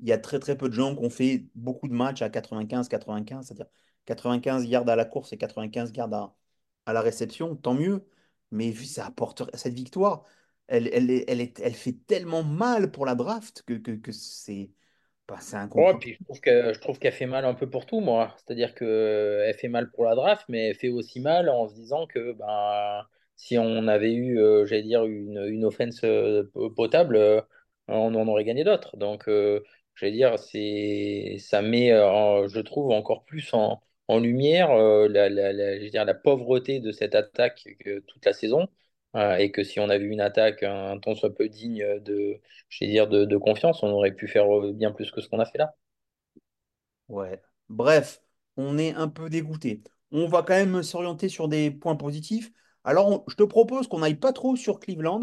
Il 0.00 0.08
y 0.08 0.12
a 0.12 0.18
très 0.18 0.38
très 0.38 0.56
peu 0.56 0.68
de 0.68 0.74
gens 0.74 0.94
qui 0.94 1.04
ont 1.04 1.10
fait 1.10 1.46
beaucoup 1.54 1.88
de 1.88 1.94
matchs 1.94 2.22
à 2.22 2.28
95-95, 2.30 3.46
c'est-à-dire 3.46 3.66
95 4.04 4.66
yards 4.66 4.88
à 4.88 4.96
la 4.96 5.04
course 5.06 5.32
et 5.32 5.38
95 5.38 5.92
yards 5.96 6.12
à, 6.12 6.36
à 6.86 6.92
la 6.92 7.00
réception, 7.00 7.56
tant 7.56 7.74
mieux. 7.74 8.04
Mais 8.50 8.70
vu 8.70 8.84
ça 8.84 9.06
apporte 9.06 9.42
cette 9.56 9.74
victoire, 9.74 10.24
elle, 10.66 10.88
elle, 10.92 11.10
elle, 11.28 11.40
est- 11.40 11.60
elle 11.60 11.74
fait 11.74 11.92
tellement 12.06 12.42
mal 12.42 12.90
pour 12.90 13.06
la 13.06 13.14
draft 13.14 13.62
que, 13.66 13.74
que, 13.74 13.92
que 13.92 14.12
c'est 14.12 14.70
bah, 15.28 15.42
ouais, 15.74 15.94
puis 16.00 16.14
je 16.14 16.24
trouve 16.24 16.40
que, 16.40 16.72
je 16.72 16.78
trouve 16.80 16.98
qu'elle 16.98 17.12
fait 17.12 17.26
mal 17.26 17.44
un 17.44 17.54
peu 17.54 17.68
pour 17.68 17.86
tout, 17.86 18.00
moi. 18.00 18.34
C'est-à-dire 18.38 18.74
que 18.74 19.42
elle 19.46 19.54
fait 19.54 19.68
mal 19.68 19.90
pour 19.90 20.04
la 20.04 20.14
draft, 20.14 20.44
mais 20.48 20.68
elle 20.70 20.74
fait 20.76 20.88
aussi 20.88 21.20
mal 21.20 21.48
en 21.48 21.68
se 21.68 21.74
disant 21.74 22.06
que 22.06 22.32
ben, 22.32 23.06
si 23.36 23.58
on 23.58 23.86
avait 23.88 24.12
eu, 24.14 24.38
euh, 24.40 24.66
j'allais 24.66 24.82
dire, 24.82 25.04
une, 25.04 25.38
une 25.48 25.64
offense 25.64 26.00
euh, 26.04 26.44
potable, 26.76 27.16
euh, 27.16 27.40
on 27.88 28.14
en 28.14 28.26
aurait 28.28 28.44
gagné 28.44 28.64
d'autres. 28.64 28.96
Donc, 28.96 29.28
euh, 29.28 29.62
j'allais 29.94 30.12
dire, 30.12 30.38
c'est, 30.38 31.36
ça 31.38 31.62
met, 31.62 31.92
euh, 31.92 32.48
je 32.48 32.60
trouve, 32.60 32.90
encore 32.92 33.24
plus 33.24 33.52
en, 33.54 33.80
en 34.08 34.18
lumière 34.18 34.70
euh, 34.70 35.08
la, 35.08 35.28
la, 35.28 35.52
la- 35.52 35.78
je 35.78 35.84
veux 35.84 35.90
dire, 35.90 36.04
la 36.04 36.14
pauvreté 36.14 36.80
de 36.80 36.92
cette 36.92 37.14
attaque 37.14 37.68
que 37.80 38.00
toute 38.00 38.24
la 38.24 38.32
saison. 38.32 38.68
Euh, 39.16 39.36
et 39.36 39.50
que 39.52 39.64
si 39.64 39.80
on 39.80 39.88
avait 39.90 40.04
une 40.04 40.20
attaque 40.20 40.62
un 40.62 40.98
ton 40.98 41.14
soit 41.14 41.34
peu 41.34 41.48
digne 41.48 41.84
de, 42.00 42.40
je 42.68 42.84
vais 42.84 42.90
dire, 42.90 43.08
de, 43.08 43.24
de 43.24 43.36
confiance, 43.36 43.82
on 43.82 43.88
aurait 43.90 44.12
pu 44.14 44.28
faire 44.28 44.46
bien 44.74 44.92
plus 44.92 45.10
que 45.10 45.20
ce 45.20 45.28
qu'on 45.28 45.40
a 45.40 45.46
fait 45.46 45.58
là. 45.58 45.74
Ouais. 47.08 47.40
Bref, 47.68 48.22
on 48.56 48.78
est 48.78 48.92
un 48.94 49.08
peu 49.08 49.30
dégoûté. 49.30 49.82
On 50.10 50.26
va 50.28 50.42
quand 50.42 50.54
même 50.54 50.82
s'orienter 50.82 51.28
sur 51.28 51.48
des 51.48 51.70
points 51.70 51.96
positifs. 51.96 52.50
Alors, 52.84 53.08
on- 53.08 53.24
je 53.28 53.34
te 53.36 53.42
propose 53.42 53.88
qu'on 53.88 53.98
n'aille 54.00 54.16
pas 54.16 54.32
trop 54.32 54.56
sur 54.56 54.80
Cleveland, 54.80 55.20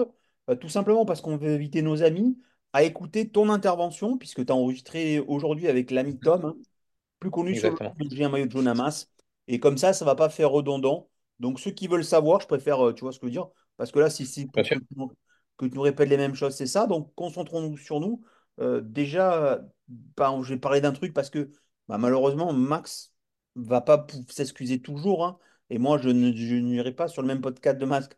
euh, 0.50 0.56
tout 0.56 0.70
simplement 0.70 1.06
parce 1.06 1.22
qu'on 1.22 1.38
veut 1.38 1.52
éviter 1.52 1.82
nos 1.82 2.04
amis, 2.04 2.38
à 2.74 2.84
écouter 2.84 3.30
ton 3.30 3.50
intervention, 3.50 4.18
puisque 4.18 4.46
tu 4.46 4.52
as 4.52 4.56
enregistré 4.56 5.20
aujourd'hui 5.20 5.68
avec 5.68 5.92
l'ami 5.92 6.20
Tom. 6.20 6.46
hein. 6.46 6.58
plus 7.20 7.32
connu 7.32 7.56
sur 7.56 7.72
le 7.72 7.78
Exactement. 7.78 7.98
nom 8.00 8.06
de 8.10 8.16
J'ai 8.16 8.24
un 8.26 8.30
maillot 8.30 8.46
de 8.48 8.52
jaune 8.52 8.68
à 8.68 8.74
masse. 8.76 9.12
Et 9.48 9.60
comme 9.60 9.78
ça, 9.78 9.94
ça 9.94 10.06
va 10.06 10.16
pas 10.16 10.30
faire 10.30 10.52
redondant. 10.52 11.10
Donc, 11.40 11.60
ceux 11.60 11.72
qui 11.72 11.88
veulent 11.88 12.06
savoir, 12.06 12.42
je 12.42 12.48
préfère, 12.48 12.86
euh, 12.88 12.94
tu 12.94 13.02
vois 13.02 13.12
ce 13.14 13.20
que 13.20 13.28
je 13.28 13.30
veux 13.30 13.32
dire, 13.34 13.50
parce 13.78 13.92
que 13.92 14.00
là, 14.00 14.10
si 14.10 14.48
pour 14.48 14.64
que, 14.64 14.76
tu 14.76 14.86
nous 14.96 15.12
que 15.58 15.66
tu 15.66 15.76
nous 15.76 15.82
répètes 15.82 16.10
les 16.10 16.18
mêmes 16.18 16.36
choses, 16.36 16.56
c'est 16.56 16.68
ça. 16.68 16.88
Donc, 16.88 17.14
concentrons-nous 17.16 17.78
sur 17.78 18.00
nous. 18.00 18.22
Euh, 18.60 18.82
déjà, 18.82 19.62
bah, 19.88 20.38
je 20.44 20.54
vais 20.54 20.60
parler 20.60 20.82
d'un 20.82 20.92
truc 20.94 21.14
parce 21.14 21.30
que 21.30 21.50
bah, 21.88 21.98
malheureusement, 21.98 22.54
Max 22.54 23.14
va 23.56 23.82
pas 23.82 24.06
s'excuser 24.30 24.82
toujours. 24.82 25.26
hein. 25.26 25.40
et 25.70 25.78
moi, 25.80 25.98
je 25.98 26.10
n'irai 26.10 26.94
pas 26.94 27.08
sur 27.08 27.22
le 27.22 27.28
même 27.28 27.42
podcast 27.42 27.78
de 27.78 27.86
Max. 27.86 28.10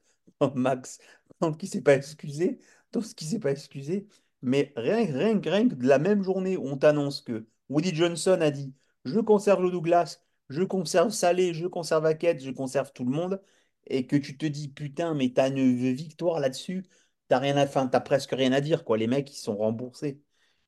Max, 0.56 1.00
donc, 1.42 1.62
il 1.64 1.68
s'est 1.68 1.82
pas 1.82 1.96
excusé. 1.96 2.60
Donc, 2.92 3.06
ce 3.06 3.16
qui 3.16 3.26
s'est 3.26 3.40
pas 3.40 3.52
excusé. 3.52 4.08
Mais 4.42 4.72
rien, 4.76 4.98
rien, 5.06 5.40
rien 5.44 5.68
que 5.70 5.76
de 5.76 5.88
la 5.88 6.00
même 6.00 6.24
journée 6.24 6.58
où 6.58 6.68
on 6.68 6.78
t'annonce 6.78 7.22
que 7.22 7.48
Woody 7.70 7.94
Johnson 7.96 8.38
a 8.42 8.52
dit 8.52 8.74
je 9.06 9.20
conserve 9.20 9.64
le 9.64 9.72
Douglas, 9.72 10.22
je 10.50 10.64
conserve 10.64 11.10
Salé, 11.12 11.54
je 11.54 11.66
conserve 11.68 12.06
Hackett, 12.06 12.42
je 12.44 12.52
conserve 12.52 12.92
tout 12.94 13.04
le 13.06 13.12
monde, 13.12 13.42
et 13.90 14.08
que 14.08 14.16
tu 14.16 14.38
te 14.38 14.46
dis, 14.46 14.68
putain, 14.70 15.14
mais 15.14 15.32
t'as 15.34 15.50
une 15.50 15.94
victoire 15.94 16.40
là-dessus, 16.40 16.86
t'as 17.30 17.40
à, 17.40 17.64
enfin, 17.64 17.88
t'as 17.88 18.00
presque 18.02 18.32
rien 18.32 18.52
à 18.54 18.62
dire, 18.62 18.84
quoi. 18.86 18.98
Les 18.98 19.08
mecs, 19.08 19.32
ils 19.34 19.38
sont 19.40 19.58
remboursés. 19.58 20.22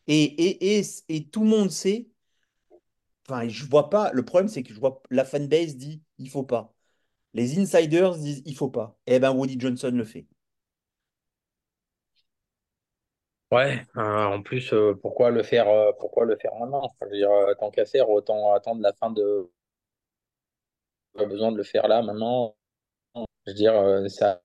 Et, 0.07 0.23
et, 0.23 0.79
et, 0.79 0.83
et 1.09 1.29
tout 1.29 1.43
le 1.43 1.49
monde 1.49 1.71
sait, 1.71 2.09
enfin, 3.27 3.47
je 3.47 3.65
vois 3.65 3.89
pas, 3.89 4.11
le 4.13 4.23
problème, 4.25 4.47
c'est 4.49 4.63
que 4.63 4.73
je 4.73 4.79
vois 4.79 5.01
la 5.09 5.23
fanbase 5.25 5.75
dit, 5.77 6.01
il 6.17 6.29
faut 6.29 6.43
pas. 6.43 6.73
Les 7.35 7.59
insiders 7.59 8.17
disent, 8.17 8.43
il 8.45 8.55
faut 8.57 8.69
pas. 8.69 8.99
Eh 9.07 9.19
ben, 9.19 9.31
Woody 9.33 9.59
Johnson 9.59 9.91
le 9.93 10.05
fait. 10.05 10.27
Ouais, 13.51 13.83
euh, 13.97 14.25
en 14.25 14.41
plus, 14.43 14.73
euh, 14.73 14.93
pourquoi 15.01 15.31
le 15.31 15.41
faire, 15.43 15.67
euh, 15.67 15.91
pourquoi 15.99 16.25
le 16.25 16.35
faire 16.37 16.53
maintenant? 16.59 16.87
Je 17.01 17.05
veux 17.07 17.11
dire, 17.17 17.29
tant 17.59 17.71
qu'à 17.71 17.85
faire, 17.85 18.09
autant 18.09 18.53
attendre 18.53 18.81
la 18.81 18.93
fin 18.93 19.09
de. 19.11 19.49
Pas 21.13 21.25
besoin 21.25 21.51
de 21.51 21.57
le 21.57 21.63
faire 21.63 21.87
là, 21.87 22.01
maintenant. 22.01 22.55
Dire, 23.55 23.73
euh, 23.75 24.07
ça 24.07 24.41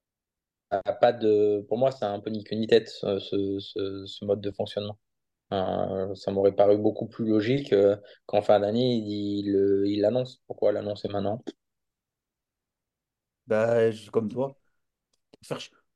a 0.71 0.95
pas 0.95 1.13
de. 1.13 1.65
Pour 1.69 1.79
moi, 1.79 1.93
c'est 1.93 2.05
un 2.07 2.21
peu 2.21 2.31
ni 2.31 2.45
queue 2.45 2.57
ni 2.57 2.67
tête, 2.69 2.89
ce, 2.91 3.19
ce, 3.21 4.25
mode 4.25 4.41
de 4.41 4.51
fonctionnement. 4.51 4.99
Euh, 5.53 6.15
ça 6.17 6.33
m'aurait 6.33 6.53
paru 6.57 6.79
beaucoup 6.79 7.07
plus 7.09 7.27
logique 7.29 7.75
qu'en 8.27 8.43
fin 8.43 8.61
d'année, 8.61 8.97
il 8.97 10.01
l'annonce. 10.03 10.43
Pourquoi 10.49 10.73
l'annoncer 10.73 11.09
maintenant? 11.09 11.43
Bah, 13.47 13.91
je- 13.91 14.11
comme 14.11 14.29
toi. 14.29 14.59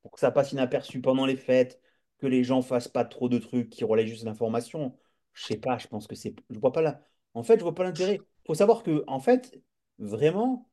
pour 0.02 0.12
que 0.12 0.20
ça 0.20 0.30
passe 0.30 0.52
inaperçu 0.52 1.00
pendant 1.00 1.26
les 1.26 1.36
fêtes, 1.36 1.80
que 2.18 2.26
les 2.26 2.44
gens 2.44 2.62
fassent 2.62 2.88
pas 2.88 3.04
trop 3.04 3.28
de 3.28 3.38
trucs 3.38 3.70
qui 3.70 3.84
relaient 3.84 4.06
juste 4.06 4.24
l'information. 4.24 4.96
Je 5.34 5.44
sais 5.44 5.56
pas, 5.58 5.78
je 5.78 5.86
pense 5.88 6.06
que 6.06 6.14
c'est. 6.16 6.34
Je 6.50 6.58
vois 6.58 6.72
pas 6.72 6.82
là. 6.82 7.06
En 7.34 7.42
fait, 7.42 7.58
je 7.58 7.62
vois 7.62 7.74
pas 7.74 7.84
l'intérêt. 7.84 8.26
Faut 8.46 8.54
savoir 8.54 8.82
que, 8.82 9.04
en 9.06 9.20
fait, 9.20 9.54
vraiment, 9.98 10.67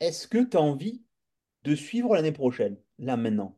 est-ce 0.00 0.26
que 0.26 0.42
tu 0.44 0.56
as 0.56 0.60
envie 0.60 1.02
de 1.64 1.74
suivre 1.74 2.14
l'année 2.14 2.32
prochaine, 2.32 2.76
là 2.98 3.16
maintenant? 3.16 3.56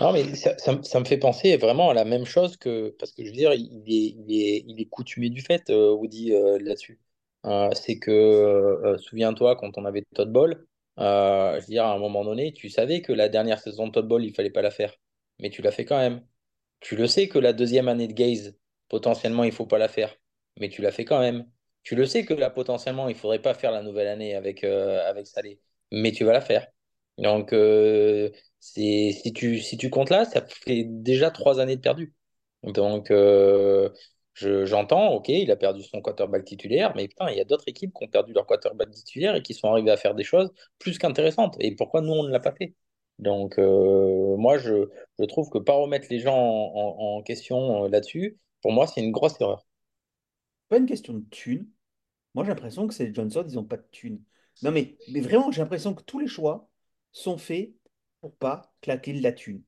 Non, 0.00 0.12
mais 0.12 0.34
ça, 0.34 1.00
me 1.00 1.04
fait 1.04 1.18
penser 1.18 1.56
vraiment 1.56 1.90
à 1.90 1.94
la 1.94 2.04
même 2.04 2.24
chose 2.24 2.56
que, 2.56 2.90
parce 2.98 3.12
que 3.12 3.24
je 3.24 3.30
veux 3.30 3.36
dire, 3.36 3.52
il 3.54 3.84
est, 3.86 4.64
il 4.66 4.88
coutumier 4.88 5.30
du 5.30 5.40
fait, 5.40 5.70
euh, 5.70 5.92
Woody, 5.92 6.32
euh, 6.34 6.58
là-dessus. 6.60 7.00
Euh, 7.46 7.70
c'est 7.72 7.98
que, 7.98 8.96
souviens-toi, 8.98 9.56
quand 9.56 9.78
on 9.78 9.84
avait 9.84 10.04
Todd 10.14 10.32
Ball, 10.32 10.66
je 10.98 11.60
veux 11.60 11.66
dire, 11.66 11.84
à 11.84 11.94
un 11.94 11.98
moment 11.98 12.24
donné, 12.24 12.52
tu 12.52 12.68
savais 12.68 13.02
que 13.02 13.12
la 13.12 13.28
dernière 13.28 13.60
saison 13.60 13.86
de 13.86 13.92
Todd 13.92 14.08
Ball, 14.08 14.24
il 14.24 14.34
fallait 14.34 14.50
pas 14.50 14.62
la 14.62 14.72
faire, 14.72 14.94
mais 15.40 15.50
tu 15.50 15.62
l'as 15.62 15.72
fait 15.72 15.84
quand 15.84 15.98
même. 15.98 16.24
Tu 16.80 16.96
le 16.96 17.06
sais 17.06 17.28
que 17.28 17.38
la 17.38 17.52
deuxième 17.52 17.88
année 17.88 18.08
de 18.08 18.12
Gaze, 18.12 18.56
potentiellement, 18.88 19.44
il 19.44 19.52
faut 19.52 19.66
pas 19.66 19.78
la 19.78 19.88
faire, 19.88 20.16
mais 20.58 20.68
tu 20.68 20.82
l'as 20.82 20.92
fait 20.92 21.04
quand 21.04 21.20
même. 21.20 21.46
Tu 21.88 21.94
le 21.96 22.04
sais 22.06 22.24
que 22.26 22.34
là, 22.34 22.50
potentiellement, 22.50 23.08
il 23.08 23.14
faudrait 23.16 23.40
pas 23.40 23.54
faire 23.54 23.70
la 23.72 23.82
nouvelle 23.82 24.08
année 24.08 24.34
avec, 24.34 24.62
euh, 24.64 25.00
avec 25.08 25.26
Salé, 25.26 25.58
mais 25.90 26.12
tu 26.12 26.22
vas 26.24 26.32
la 26.34 26.42
faire. 26.42 26.66
Donc, 27.16 27.52
euh, 27.54 28.30
si 28.60 29.32
tu, 29.34 29.58
si 29.60 29.76
tu 29.78 29.88
comptes 29.90 30.10
là, 30.10 30.24
ça 30.26 30.44
fait 30.46 30.84
déjà 30.86 31.30
trois 31.30 31.60
années 31.60 31.76
de 31.76 31.80
perdu. 31.80 32.14
Donc, 32.62 33.10
euh, 33.10 33.88
je, 34.34 34.66
j'entends, 34.66 35.14
ok, 35.14 35.28
il 35.30 35.50
a 35.50 35.56
perdu 35.56 35.82
son 35.82 36.02
quarterback 36.02 36.44
titulaire, 36.44 36.94
mais 36.94 37.08
putain, 37.08 37.30
il 37.30 37.38
y 37.38 37.40
a 37.40 37.44
d'autres 37.44 37.64
équipes 37.68 37.92
qui 37.94 38.04
ont 38.04 38.08
perdu 38.08 38.32
leur 38.34 38.46
quarterback 38.46 38.90
titulaire 38.90 39.34
et 39.36 39.42
qui 39.42 39.54
sont 39.54 39.68
arrivées 39.70 39.90
à 39.90 39.96
faire 39.96 40.14
des 40.14 40.24
choses 40.24 40.52
plus 40.78 40.98
qu'intéressantes. 40.98 41.56
Et 41.60 41.74
pourquoi 41.74 42.02
nous, 42.02 42.12
on 42.12 42.24
ne 42.24 42.30
l'a 42.30 42.40
pas 42.40 42.52
fait? 42.52 42.74
Donc, 43.18 43.58
euh, 43.58 44.36
moi, 44.36 44.58
je, 44.58 44.88
je 45.18 45.24
trouve 45.24 45.48
que 45.50 45.58
pas 45.58 45.72
remettre 45.74 46.08
les 46.10 46.18
gens 46.20 46.36
en, 46.36 47.16
en- 47.18 47.22
question 47.22 47.84
là-dessus, 47.88 48.38
pour 48.62 48.72
moi, 48.72 48.86
c'est 48.86 49.00
une 49.00 49.10
grosse 49.12 49.40
erreur. 49.40 49.64
Pas 50.70 50.78
une 50.78 50.86
question 50.86 51.12
de 51.14 51.24
thune. 51.30 51.66
Moi, 52.34 52.44
j'ai 52.44 52.50
l'impression 52.50 52.86
que 52.86 52.94
c'est 52.94 53.14
Johnson, 53.14 53.44
ils 53.48 53.58
ont 53.58 53.64
pas 53.64 53.76
de 53.76 53.86
thune. 53.90 54.22
Non, 54.62 54.70
mais, 54.72 54.96
mais 55.12 55.20
vraiment, 55.20 55.50
j'ai 55.50 55.60
l'impression 55.60 55.94
que 55.94 56.02
tous 56.02 56.18
les 56.18 56.26
choix 56.26 56.68
sont 57.12 57.38
faits 57.38 57.72
pour 58.20 58.34
pas 58.36 58.74
claquer 58.80 59.12
de 59.12 59.22
la 59.22 59.32
thune. 59.32 59.62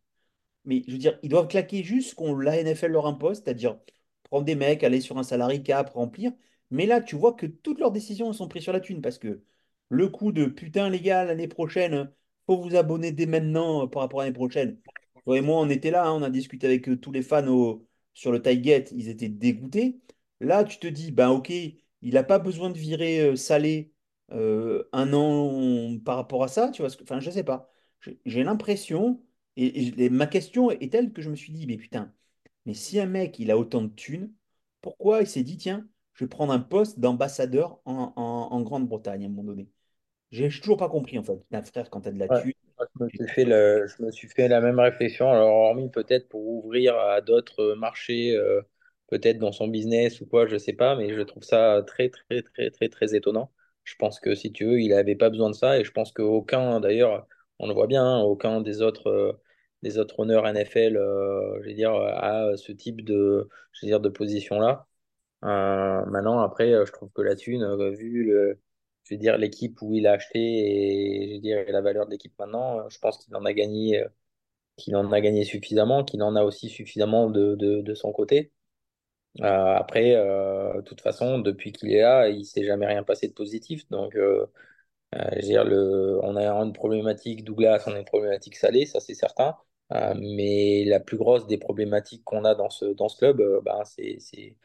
Mais 0.65 0.83
je 0.87 0.93
veux 0.93 0.99
dire, 0.99 1.19
ils 1.23 1.29
doivent 1.29 1.49
claquer 1.49 1.83
juste 1.83 2.15
qu'on 2.15 2.37
la 2.37 2.59
NFL 2.61 2.89
leur 2.93 3.07
impose, 3.07 3.39
c'est-à-dire 3.39 3.79
prendre 4.25 4.45
des 4.45 4.55
mecs, 4.55 4.85
aller 4.85 5.01
sur 5.01 5.19
un 5.19 5.23
salary 5.23 5.63
cap, 5.63 5.91
remplir. 5.91 6.33
Mais 6.71 6.87
là, 6.87 7.01
tu 7.01 7.17
vois 7.17 7.35
que 7.35 7.47
toutes 7.47 7.81
leurs 7.81 7.93
décisions 7.93 8.33
sont 8.33 8.49
prises 8.49 8.65
sur 8.65 8.73
la 8.73 8.81
thune 8.81 9.01
parce 9.03 9.19
que 9.19 9.43
le 9.89 10.09
coup 10.09 10.33
de 10.33 10.47
putain, 10.47 10.89
les 10.91 11.01
gars, 11.01 11.25
l'année 11.25 11.49
prochaine, 11.49 12.13
faut 12.47 12.61
vous 12.61 12.77
abonner 12.77 13.13
dès 13.13 13.27
maintenant 13.27 13.85
euh, 13.85 13.87
par 13.87 14.03
rapport 14.03 14.21
à 14.21 14.25
l'année 14.25 14.35
prochaine. 14.35 14.79
Toi 15.25 15.39
et 15.39 15.41
moi, 15.41 15.61
on 15.61 15.69
était 15.69 15.91
là, 15.91 16.07
hein, 16.07 16.13
on 16.13 16.23
a 16.23 16.31
discuté 16.31 16.67
avec 16.67 16.89
euh, 16.89 16.97
tous 16.97 17.13
les 17.13 17.23
fans 17.23 17.81
sur 18.15 18.33
le 18.33 18.43
Tailgate, 18.43 18.93
ils 18.93 19.09
étaient 19.09 19.29
dégoûtés. 19.29 20.01
Là, 20.41 20.65
tu 20.65 20.79
te 20.79 20.87
dis, 20.87 21.13
ben 21.13 21.31
ok, 21.31 21.53
il 22.03 22.15
n'a 22.15 22.23
pas 22.25 22.39
besoin 22.39 22.71
de 22.71 22.79
virer 22.79 23.21
euh, 23.21 23.37
Salé 23.37 23.93
euh, 24.33 24.85
un 24.93 25.13
an 25.13 25.99
par 26.05 26.17
rapport 26.17 26.45
à 26.45 26.49
ça, 26.49 26.71
tu 26.71 26.83
vois, 26.83 26.91
enfin, 27.03 27.21
je 27.21 27.31
sais 27.31 27.45
pas. 27.45 27.71
J'ai 28.27 28.45
l'impression. 28.45 29.23
Et, 29.57 30.05
et 30.05 30.11
ma 30.11 30.27
question 30.27 30.71
est 30.71 30.91
telle 30.93 31.13
que 31.13 31.21
je 31.23 31.29
me 31.31 31.37
suis 31.37 31.53
dit, 31.53 31.67
mais 31.67 31.77
putain, 31.77 32.15
mais 32.67 32.75
si 32.75 32.99
un 33.01 33.07
mec, 33.07 33.39
il 33.39 33.51
a 33.51 33.59
autant 33.59 33.83
de 33.83 33.89
thunes, 33.89 34.33
pourquoi 34.81 35.21
il 35.23 35.27
s'est 35.27 35.43
dit, 35.43 35.57
tiens, 35.59 35.87
je 36.15 36.25
vais 36.25 36.29
prendre 36.29 36.53
un 36.53 36.61
poste 36.61 36.99
d'ambassadeur 37.01 37.81
en, 37.85 38.13
en- 38.17 38.23
en 38.53 38.63
Grande-Bretagne 38.63 39.25
à 39.25 39.27
un 39.27 39.31
moment 39.31 39.45
donné? 39.45 39.69
J'ai 40.33 40.49
toujours 40.51 40.77
pas 40.79 40.89
compris, 40.91 41.19
en 41.19 41.25
fait. 41.25 41.41
Frère, 41.73 41.91
quand 41.91 42.03
t'as 42.03 42.13
de 42.13 42.19
la 42.21 42.29
Ouais. 42.29 42.41
thune, 42.41 42.55
Moi, 42.79 42.87
Je 42.99 43.05
me 43.05 43.11
suis 43.11 43.29
fait 43.29 43.45
le- 43.45 43.87
je 43.87 44.03
me 44.03 44.11
suis 44.11 44.29
fait 44.29 44.49
la 44.49 44.61
même 44.61 44.79
réflexion, 44.81 45.31
alors 45.31 45.51
hormis 45.55 45.91
peut-être 45.91 46.29
pour 46.29 46.47
ouvrir 46.47 46.97
à 46.99 47.21
d'autres 47.21 47.75
marchés, 47.75 48.37
euh, 48.37 48.63
peut-être 49.11 49.39
dans 49.39 49.53
son 49.53 49.69
business 49.69 50.21
ou 50.21 50.27
quoi, 50.27 50.47
je 50.47 50.57
sais 50.59 50.73
pas, 50.73 50.97
mais 50.97 51.15
je 51.15 51.21
trouve 51.23 51.43
ça 51.45 51.83
très, 51.87 52.11
très, 52.11 52.43
très, 52.43 52.71
très, 52.71 52.89
très 52.89 53.15
étonnant. 53.15 53.53
Je 53.85 53.95
pense 53.97 54.21
que 54.21 54.35
si 54.35 54.53
tu 54.53 54.65
veux, 54.67 54.81
il 54.81 54.91
n'avait 54.91 55.17
pas 55.17 55.31
besoin 55.31 55.51
de 55.51 55.55
ça, 55.57 55.79
et 55.79 55.85
je 55.85 55.91
pense 55.93 56.13
qu'aucun, 56.13 56.81
d'ailleurs, 56.81 57.27
on 57.59 57.67
le 57.69 57.75
voit 57.75 57.87
bien, 57.89 58.05
hein, 58.05 58.21
aucun 58.23 58.61
des 58.63 58.83
autres, 58.83 59.09
euh, 59.09 59.33
des 59.83 59.99
autres 59.99 60.21
honneurs 60.21 60.47
NFL, 60.47 60.97
euh, 60.97 61.61
je 61.63 61.69
veux 61.69 61.75
dire, 61.75 61.93
a 61.95 62.57
ce 62.57 62.73
type 62.73 63.05
de, 63.05 63.49
je 63.73 63.87
dire, 63.87 64.01
de 64.01 64.09
position-là. 64.09 64.87
Euh, 65.45 66.05
maintenant, 66.07 66.41
après, 66.41 66.73
euh, 66.75 66.85
je 66.87 66.93
trouve 66.93 67.11
que 67.13 67.23
la 67.23 67.37
thune, 67.37 67.65
vu 67.97 68.25
le, 68.25 68.61
je 69.05 69.15
dire, 69.17 69.39
l'équipe 69.39 69.81
où 69.83 69.95
il 69.95 70.07
a 70.07 70.13
acheté 70.13 70.39
et 70.41 71.37
je 71.37 71.41
dire, 71.41 71.65
la 71.69 71.81
valeur 71.81 72.07
de 72.07 72.11
l'équipe 72.13 72.35
maintenant, 72.39 72.89
je 72.91 72.99
pense 72.99 73.25
qu'il 73.25 73.35
en 73.37 73.45
a 73.45 73.53
gagné, 73.55 74.05
qu'il 74.77 74.97
en 74.97 75.13
a 75.13 75.21
gagné 75.21 75.45
suffisamment, 75.45 76.05
qu'il 76.05 76.23
en 76.23 76.37
a 76.37 76.43
aussi 76.45 76.69
suffisamment 76.69 77.31
de, 77.31 77.55
de, 77.57 77.81
de 77.83 77.95
son 77.95 78.13
côté. 78.13 78.53
Euh, 79.41 79.45
après, 79.77 80.15
euh, 80.17 80.75
de 80.77 80.81
toute 80.83 81.01
façon, 81.01 81.39
depuis 81.39 81.73
qu'il 81.73 81.93
est 81.93 82.01
là, 82.03 82.29
il 82.29 82.45
s'est 82.45 82.65
jamais 82.65 82.87
rien 82.87 83.03
passé 83.05 83.29
de 83.29 83.33
positif. 83.33 83.89
Donc, 83.91 84.17
euh, 84.17 84.47
je 85.15 85.37
veux 85.37 85.43
dire, 85.43 85.65
le, 85.65 86.21
on 86.25 86.37
a 86.37 86.49
une 86.65 86.73
problématique 86.73 87.45
Douglas, 87.45 87.85
on 87.87 87.93
a 87.95 87.99
une 87.99 88.05
problématique 88.05 88.57
Salé, 88.57 88.87
ça 88.87 89.01
c'est 89.01 89.15
certain. 89.15 89.57
Mais 90.17 90.85
la 90.87 91.01
plus 91.01 91.17
grosse 91.19 91.47
des 91.49 91.59
problématiques 91.59 92.25
qu'on 92.25 92.45
a 92.45 92.55
dans 92.55 92.71
ce, 92.71 92.87
dans 92.87 93.09
ce 93.09 93.19
club, 93.19 93.43
ben, 93.65 93.85
c'est, 93.85 94.19
c'est, 94.21 94.57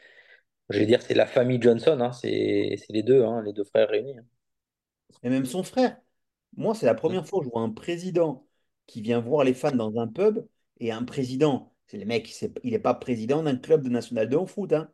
je 0.70 0.80
vais 0.80 0.86
dire, 0.88 1.02
c'est 1.02 1.16
la 1.16 1.28
famille 1.28 1.62
Johnson, 1.62 2.00
hein, 2.02 2.12
c'est 2.14 2.76
c'est 2.78 2.94
les 2.94 3.04
deux, 3.04 3.24
hein, 3.26 3.44
les 3.44 3.54
deux 3.54 3.66
frères 3.66 3.90
réunis. 3.90 4.18
hein. 4.20 4.26
et 5.24 5.30
même 5.30 5.46
son 5.46 5.64
frère. 5.64 5.98
Moi, 6.58 6.76
c'est 6.76 6.86
la 6.86 6.96
première 6.96 7.28
fois 7.28 7.40
que 7.40 7.46
je 7.46 7.52
vois 7.52 7.62
un 7.62 7.72
président 7.72 8.48
qui 8.88 9.02
vient 9.02 9.20
voir 9.22 9.44
les 9.44 9.54
fans 9.54 9.72
dans 9.76 9.98
un 10.00 10.08
pub 10.08 10.48
et 10.80 10.92
un 10.92 11.04
président, 11.06 11.75
c'est 11.88 11.98
le 11.98 12.06
mec, 12.06 12.34
il 12.64 12.72
n'est 12.72 12.80
pas 12.80 12.94
président 12.94 13.44
d'un 13.44 13.58
club 13.58 13.84
de 13.84 13.90
national 13.90 14.30
de 14.30 14.38
foot. 14.46 14.74
hein. 14.74 14.92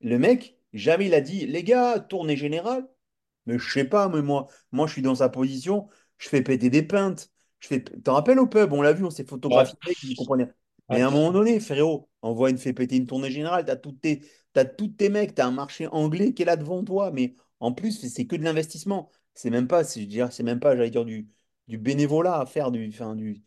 Le 0.00 0.18
mec, 0.18 0.58
jamais 0.72 1.06
il 1.06 1.14
a 1.14 1.20
dit, 1.20 1.46
les 1.46 1.64
gars, 1.64 2.00
tournée 2.00 2.36
générale. 2.36 2.88
Mais 3.46 3.58
je 3.58 3.72
sais 3.72 3.84
pas, 3.84 4.08
mais 4.08 4.22
moi, 4.22 4.48
moi, 4.72 4.86
je 4.86 4.92
suis 4.94 5.02
dans 5.02 5.16
sa 5.16 5.28
position, 5.28 5.88
je 6.18 6.28
fais 6.28 6.42
péter 6.42 6.70
des 6.70 6.82
pintes, 6.82 7.30
Je 7.60 7.68
fais, 7.68 7.82
t'en 7.84 8.14
rappelles 8.14 8.38
au 8.40 8.46
pub, 8.48 8.72
on 8.72 8.82
l'a 8.82 8.92
vu, 8.92 9.04
on 9.04 9.10
s'est 9.10 9.24
photographié. 9.26 9.78
Mais 10.90 11.00
à 11.00 11.08
un 11.08 11.10
moment 11.10 11.32
donné, 11.32 11.58
frérot, 11.60 12.08
envoie 12.22 12.50
une 12.50 12.58
fait 12.58 12.72
péter 12.72 12.96
une 12.96 13.06
tournée 13.06 13.30
générale, 13.30 13.64
t'as 13.64 13.76
tous 13.76 13.92
tes, 13.92 14.22
t'as 14.52 14.64
tous 14.64 14.88
tes 14.88 15.08
mecs, 15.08 15.34
t'as 15.34 15.46
un 15.46 15.50
marché 15.50 15.86
anglais 15.88 16.34
qui 16.34 16.42
est 16.42 16.44
là 16.44 16.56
devant 16.56 16.84
toi, 16.84 17.10
mais 17.10 17.34
en 17.60 17.72
plus, 17.72 18.06
c'est 18.08 18.26
que 18.26 18.36
de 18.36 18.42
l'investissement. 18.44 19.10
C'est 19.34 19.50
même 19.50 19.66
pas, 19.68 19.84
c'est 19.84 20.42
même 20.42 20.60
pas, 20.60 20.76
j'allais 20.76 20.90
dire, 20.90 21.04
du, 21.04 21.28
du 21.68 21.78
bénévolat 21.78 22.40
à 22.40 22.46
faire, 22.46 22.70
du, 22.70 22.88
enfin, 22.88 23.16
du- 23.16 23.42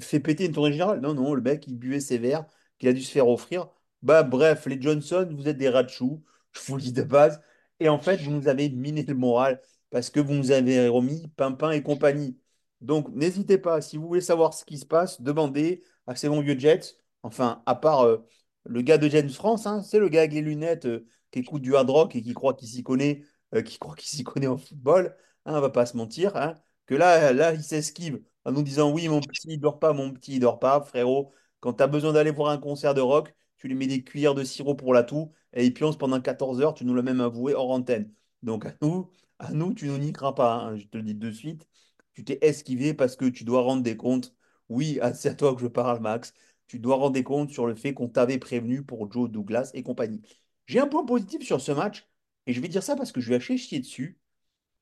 fait 0.00 0.20
péter 0.20 0.46
une 0.46 0.52
tournée 0.52 0.72
générale. 0.72 1.00
Non, 1.00 1.14
non, 1.14 1.34
le 1.34 1.42
mec, 1.42 1.66
il 1.66 1.76
buvait 1.78 2.00
ses 2.00 2.18
verres, 2.18 2.46
qu'il 2.78 2.88
a 2.88 2.92
dû 2.92 3.02
se 3.02 3.10
faire 3.10 3.28
offrir. 3.28 3.68
Bah, 4.02 4.22
bref, 4.22 4.66
les 4.66 4.80
Johnson, 4.80 5.28
vous 5.36 5.48
êtes 5.48 5.56
des 5.58 5.68
rats 5.68 5.82
de 5.82 5.88
chou, 5.88 6.22
je 6.52 6.60
vous 6.66 6.76
le 6.76 6.82
dis 6.82 6.92
de 6.92 7.02
base. 7.02 7.40
Et 7.80 7.88
en 7.88 7.98
fait, 7.98 8.16
vous 8.18 8.30
nous 8.30 8.48
avez 8.48 8.68
miné 8.70 9.02
le 9.04 9.14
moral 9.14 9.60
parce 9.90 10.10
que 10.10 10.20
vous 10.20 10.34
nous 10.34 10.50
avez 10.50 10.88
remis 10.88 11.28
Pimpin 11.36 11.70
et 11.70 11.82
compagnie. 11.82 12.38
Donc, 12.80 13.08
n'hésitez 13.14 13.58
pas, 13.58 13.80
si 13.80 13.96
vous 13.96 14.06
voulez 14.06 14.20
savoir 14.20 14.54
ce 14.54 14.64
qui 14.64 14.78
se 14.78 14.86
passe, 14.86 15.20
demandez 15.20 15.82
à 16.06 16.16
ces 16.16 16.28
bons 16.28 16.40
vieux 16.42 16.58
Jets. 16.58 16.96
Enfin, 17.22 17.62
à 17.66 17.74
part 17.74 18.02
euh, 18.04 18.18
le 18.64 18.82
gars 18.82 18.98
de 18.98 19.08
Jets 19.08 19.28
France, 19.28 19.66
hein, 19.66 19.82
c'est 19.82 19.98
le 19.98 20.08
gars 20.08 20.20
avec 20.20 20.32
les 20.32 20.42
lunettes 20.42 20.86
euh, 20.86 21.06
qui 21.30 21.40
écoute 21.40 21.62
du 21.62 21.74
hard 21.74 21.88
rock 21.90 22.16
et 22.16 22.22
qui 22.22 22.34
croit 22.34 22.54
qu'il 22.54 22.68
s'y 22.68 22.82
connaît, 22.82 23.24
euh, 23.54 23.62
qui 23.62 23.78
croit 23.78 23.94
qu'il 23.96 24.08
s'y 24.08 24.24
connaît 24.24 24.46
en 24.46 24.58
football. 24.58 25.16
Hein, 25.46 25.54
on 25.56 25.60
va 25.60 25.70
pas 25.70 25.86
se 25.86 25.96
mentir. 25.96 26.36
hein, 26.36 26.54
que 26.86 26.94
là, 26.94 27.32
là, 27.32 27.54
il 27.54 27.62
s'esquive 27.62 28.20
en 28.44 28.52
nous 28.52 28.62
disant 28.62 28.92
oui, 28.92 29.08
mon 29.08 29.20
petit, 29.20 29.48
il 29.48 29.60
dort 29.60 29.78
pas, 29.78 29.92
mon 29.92 30.12
petit, 30.12 30.34
il 30.34 30.40
dort 30.40 30.58
pas, 30.58 30.80
frérot. 30.80 31.32
Quand 31.60 31.74
tu 31.74 31.82
as 31.82 31.86
besoin 31.86 32.12
d'aller 32.12 32.30
voir 32.30 32.50
un 32.50 32.58
concert 32.58 32.94
de 32.94 33.00
rock, 33.00 33.34
tu 33.58 33.68
lui 33.68 33.74
mets 33.74 33.86
des 33.86 34.04
cuillères 34.04 34.34
de 34.34 34.44
sirop 34.44 34.74
pour 34.74 34.92
la 34.94 35.02
toux 35.02 35.32
et 35.52 35.64
il 35.64 35.72
pionce 35.74 35.96
pendant 35.96 36.20
14 36.20 36.60
heures, 36.60 36.74
tu 36.74 36.84
nous 36.84 36.94
l'as 36.94 37.02
même 37.02 37.20
avoué 37.20 37.54
hors 37.54 37.70
antenne. 37.70 38.12
Donc, 38.42 38.66
à 38.66 38.74
nous, 38.82 39.10
à 39.38 39.52
nous, 39.52 39.72
tu 39.74 39.86
nous 39.86 39.98
niqueras 39.98 40.32
pas, 40.32 40.54
hein, 40.56 40.76
je 40.76 40.86
te 40.86 40.96
le 40.96 41.02
dis 41.04 41.14
de 41.14 41.30
suite. 41.30 41.66
Tu 42.12 42.24
t'es 42.24 42.38
esquivé 42.42 42.94
parce 42.94 43.16
que 43.16 43.26
tu 43.26 43.44
dois 43.44 43.62
rendre 43.62 43.82
des 43.82 43.96
comptes. 43.96 44.34
Oui, 44.68 44.98
c'est 45.14 45.30
à 45.30 45.34
toi 45.34 45.54
que 45.54 45.60
je 45.60 45.66
parle, 45.66 46.00
Max. 46.00 46.34
Tu 46.66 46.78
dois 46.78 46.96
rendre 46.96 47.12
des 47.12 47.24
comptes 47.24 47.50
sur 47.50 47.66
le 47.66 47.74
fait 47.74 47.94
qu'on 47.94 48.08
t'avait 48.08 48.38
prévenu 48.38 48.82
pour 48.84 49.10
Joe 49.10 49.30
Douglas 49.30 49.70
et 49.74 49.82
compagnie. 49.82 50.22
J'ai 50.66 50.80
un 50.80 50.86
point 50.86 51.04
positif 51.04 51.42
sur 51.42 51.60
ce 51.60 51.72
match, 51.72 52.08
et 52.46 52.52
je 52.52 52.60
vais 52.60 52.68
dire 52.68 52.82
ça 52.82 52.96
parce 52.96 53.12
que 53.12 53.20
je 53.20 53.28
vais 53.30 53.36
acheter 53.36 53.58
chier 53.58 53.80
dessus. 53.80 54.18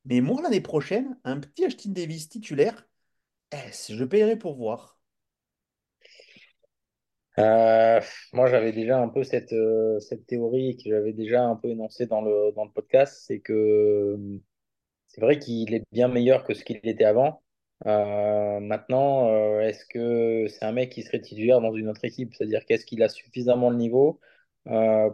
Mais 0.05 0.21
moi, 0.21 0.43
l'année 0.43 0.61
prochaine, 0.61 1.19
un 1.25 1.41
petit 1.41 1.65
Ashton 1.65 1.91
Davis 1.91 2.29
titulaire, 2.29 2.87
eh, 3.53 3.95
je 3.95 4.05
paierai 4.05 4.37
pour 4.37 4.57
voir? 4.57 4.99
Euh, 7.39 8.01
moi, 8.33 8.47
j'avais 8.49 8.73
déjà 8.73 8.99
un 8.99 9.09
peu 9.09 9.25
cette, 9.25 9.53
euh, 9.53 9.99
cette 10.01 10.27
théorie 10.27 10.77
que 10.77 10.91
j'avais 10.91 11.13
déjà 11.13 11.45
un 11.45 11.57
peu 11.57 11.69
énoncée 11.69 12.07
dans 12.07 12.21
le, 12.21 12.53
podcast, 12.75 13.25
c'est 13.27 13.41
que 13.41 14.19
C'est 15.09 15.21
vrai 15.23 15.39
qu'il 15.39 15.75
est 15.75 15.85
bien 15.93 16.09
meilleur 16.09 16.45
que 16.45 16.55
ce 16.55 16.65
qu'il 16.65 16.81
était 16.85 17.05
avant. 17.05 17.43
Euh, 17.87 18.61
maintenant, 18.61 19.61
est-ce 19.61 19.87
que 19.87 20.47
c'est 20.49 20.65
un 20.65 20.73
mec 20.73 20.91
qui 20.91 21.03
serait 21.03 21.21
titulaire 21.21 21.61
dans 21.61 21.75
une 21.75 21.89
autre 21.89 22.05
équipe? 22.05 22.35
C'est-à-dire 22.35 22.65
qu'est-ce 22.67 22.87
qu'il 22.87 23.03
a 23.03 23.09
suffisamment 23.09 23.71
le 23.71 23.77
niveau 23.77 24.21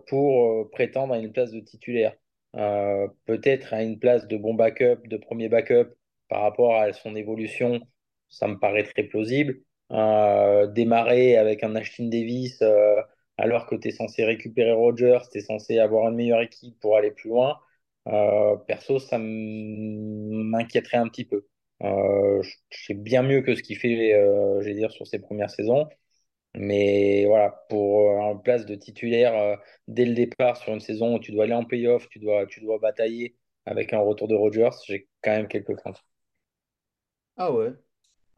pour 0.09 0.71
prétendre 0.71 1.15
à 1.15 1.19
une 1.19 1.33
place 1.33 1.53
de 1.53 1.61
titulaire? 1.61 2.15
Peut-être 3.27 3.75
à 3.75 3.83
une 3.83 3.99
place 3.99 4.27
de 4.29 4.37
bon 4.37 4.55
backup, 4.55 5.07
de 5.09 5.17
premier 5.17 5.49
backup 5.49 5.95
par 6.29 6.43
rapport 6.43 6.77
à 6.77 6.93
son 6.93 7.17
évolution, 7.17 7.81
ça 8.29 8.47
me 8.49 8.59
paraît 8.59 8.85
très 8.85 9.05
plausible. 9.05 9.61
Euh, 9.93 10.67
démarrer 10.67 11.37
avec 11.37 11.63
un 11.65 11.75
Ashton 11.75 12.09
Davis 12.09 12.61
euh, 12.63 13.01
alors 13.39 13.67
que 13.67 13.75
tu 13.75 13.89
es 13.89 13.91
censé 13.91 14.25
récupérer 14.25 14.73
Rodgers, 14.73 15.21
tu 15.33 15.39
es 15.39 15.41
censé 15.41 15.79
avoir 15.79 16.09
une 16.09 16.17
meilleure 16.17 16.41
équipe 16.43 16.79
pour 16.81 16.97
aller 16.97 17.11
plus 17.11 17.31
loin. 17.31 17.59
Euh, 18.09 18.57
perso, 18.57 18.99
ça 18.99 19.19
m'inquiéterait 19.19 20.99
un 20.99 21.09
petit 21.09 21.25
peu. 21.25 21.47
Je 21.81 22.51
sais 22.71 22.95
bien 22.95 23.23
mieux 23.23 23.43
que 23.43 23.55
ce 23.55 23.63
qu'il 23.63 23.77
fait, 23.79 24.11
je 24.61 24.65
vais 24.65 24.75
dire, 24.75 24.91
sur 24.93 25.07
ses 25.07 25.19
premières 25.21 25.51
saisons. 25.51 25.89
Mais 26.55 27.27
voilà, 27.27 27.51
pour 27.69 28.11
une 28.11 28.43
place 28.43 28.67
de 28.67 28.75
titulaire 28.75 29.59
dès 29.89 30.05
le 30.07 30.15
départ 30.15 30.57
sur 30.57 30.73
une 30.73 30.81
saison 30.81 31.17
où 31.17 31.21
tu 31.21 31.33
dois 31.33 31.45
aller 31.45 31.55
en 31.55 31.65
playoff, 31.65 32.09
tu 32.09 32.19
dois, 32.19 32.47
tu 32.47 32.61
dois 32.61 32.79
batailler 32.79 33.37
avec 33.67 33.93
un 33.93 34.01
retour 34.01 34.29
de 34.29 34.35
Rodgers, 34.35 34.71
j'ai 34.87 35.09
quand 35.23 35.33
même 35.33 35.49
quelques 35.49 35.77
craintes. 35.77 36.03
Ah 37.37 37.51
ouais. 37.53 37.73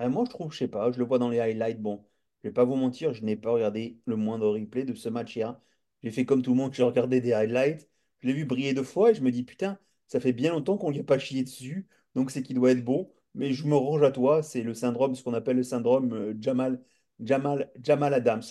Ah, 0.03 0.09
moi, 0.09 0.25
je 0.25 0.31
trouve, 0.31 0.51
je 0.53 0.59
sais 0.59 0.69
pas, 0.69 0.91
je 0.93 0.99
le 0.99 1.05
vois 1.05 1.19
dans 1.19 1.29
les 1.29 1.41
highlights. 1.41 1.81
Bon, 1.81 2.05
je 2.43 2.49
vais 2.49 2.53
pas 2.55 2.65
vous 2.65 2.75
mentir, 2.77 3.13
je 3.13 3.23
n'ai 3.23 3.37
pas 3.37 3.51
regardé 3.51 4.01
le 4.07 4.17
moindre 4.17 4.49
replay 4.49 4.85
de 4.85 4.95
ce 4.95 5.09
match 5.11 5.37
hier. 5.37 5.61
J'ai 6.03 6.11
fait 6.11 6.25
comme 6.25 6.43
tout 6.43 6.51
le 6.53 6.57
monde, 6.57 6.73
j'ai 6.73 6.83
regardé 6.83 7.21
des 7.21 7.33
highlights. 7.35 7.87
Je 8.21 8.27
l'ai 8.29 8.33
vu 8.33 8.47
briller 8.47 8.73
deux 8.75 8.83
fois 8.83 9.11
et 9.11 9.15
je 9.15 9.23
me 9.23 9.31
dis, 9.31 9.43
putain, 9.45 9.79
ça 10.09 10.19
fait 10.19 10.33
bien 10.33 10.53
longtemps 10.53 10.79
qu'on 10.79 10.91
lui 10.91 11.01
a 11.01 11.05
pas 11.05 11.19
chié 11.19 11.43
dessus, 11.45 11.87
donc 12.15 12.31
c'est 12.31 12.43
qu'il 12.43 12.57
doit 12.57 12.71
être 12.73 12.85
bon. 12.85 13.13
Mais 13.35 13.53
je 13.53 13.67
me 13.67 13.77
range 13.77 14.03
à 14.03 14.11
toi, 14.11 14.43
c'est 14.43 14.63
le 14.63 14.75
syndrome, 14.75 15.15
ce 15.15 15.23
qu'on 15.23 15.35
appelle 15.35 15.57
le 15.59 15.63
syndrome 15.63 16.13
euh, 16.15 16.35
Jamal, 16.41 16.83
Jamal, 17.21 17.71
Jamal 17.83 18.15
Adams. 18.15 18.43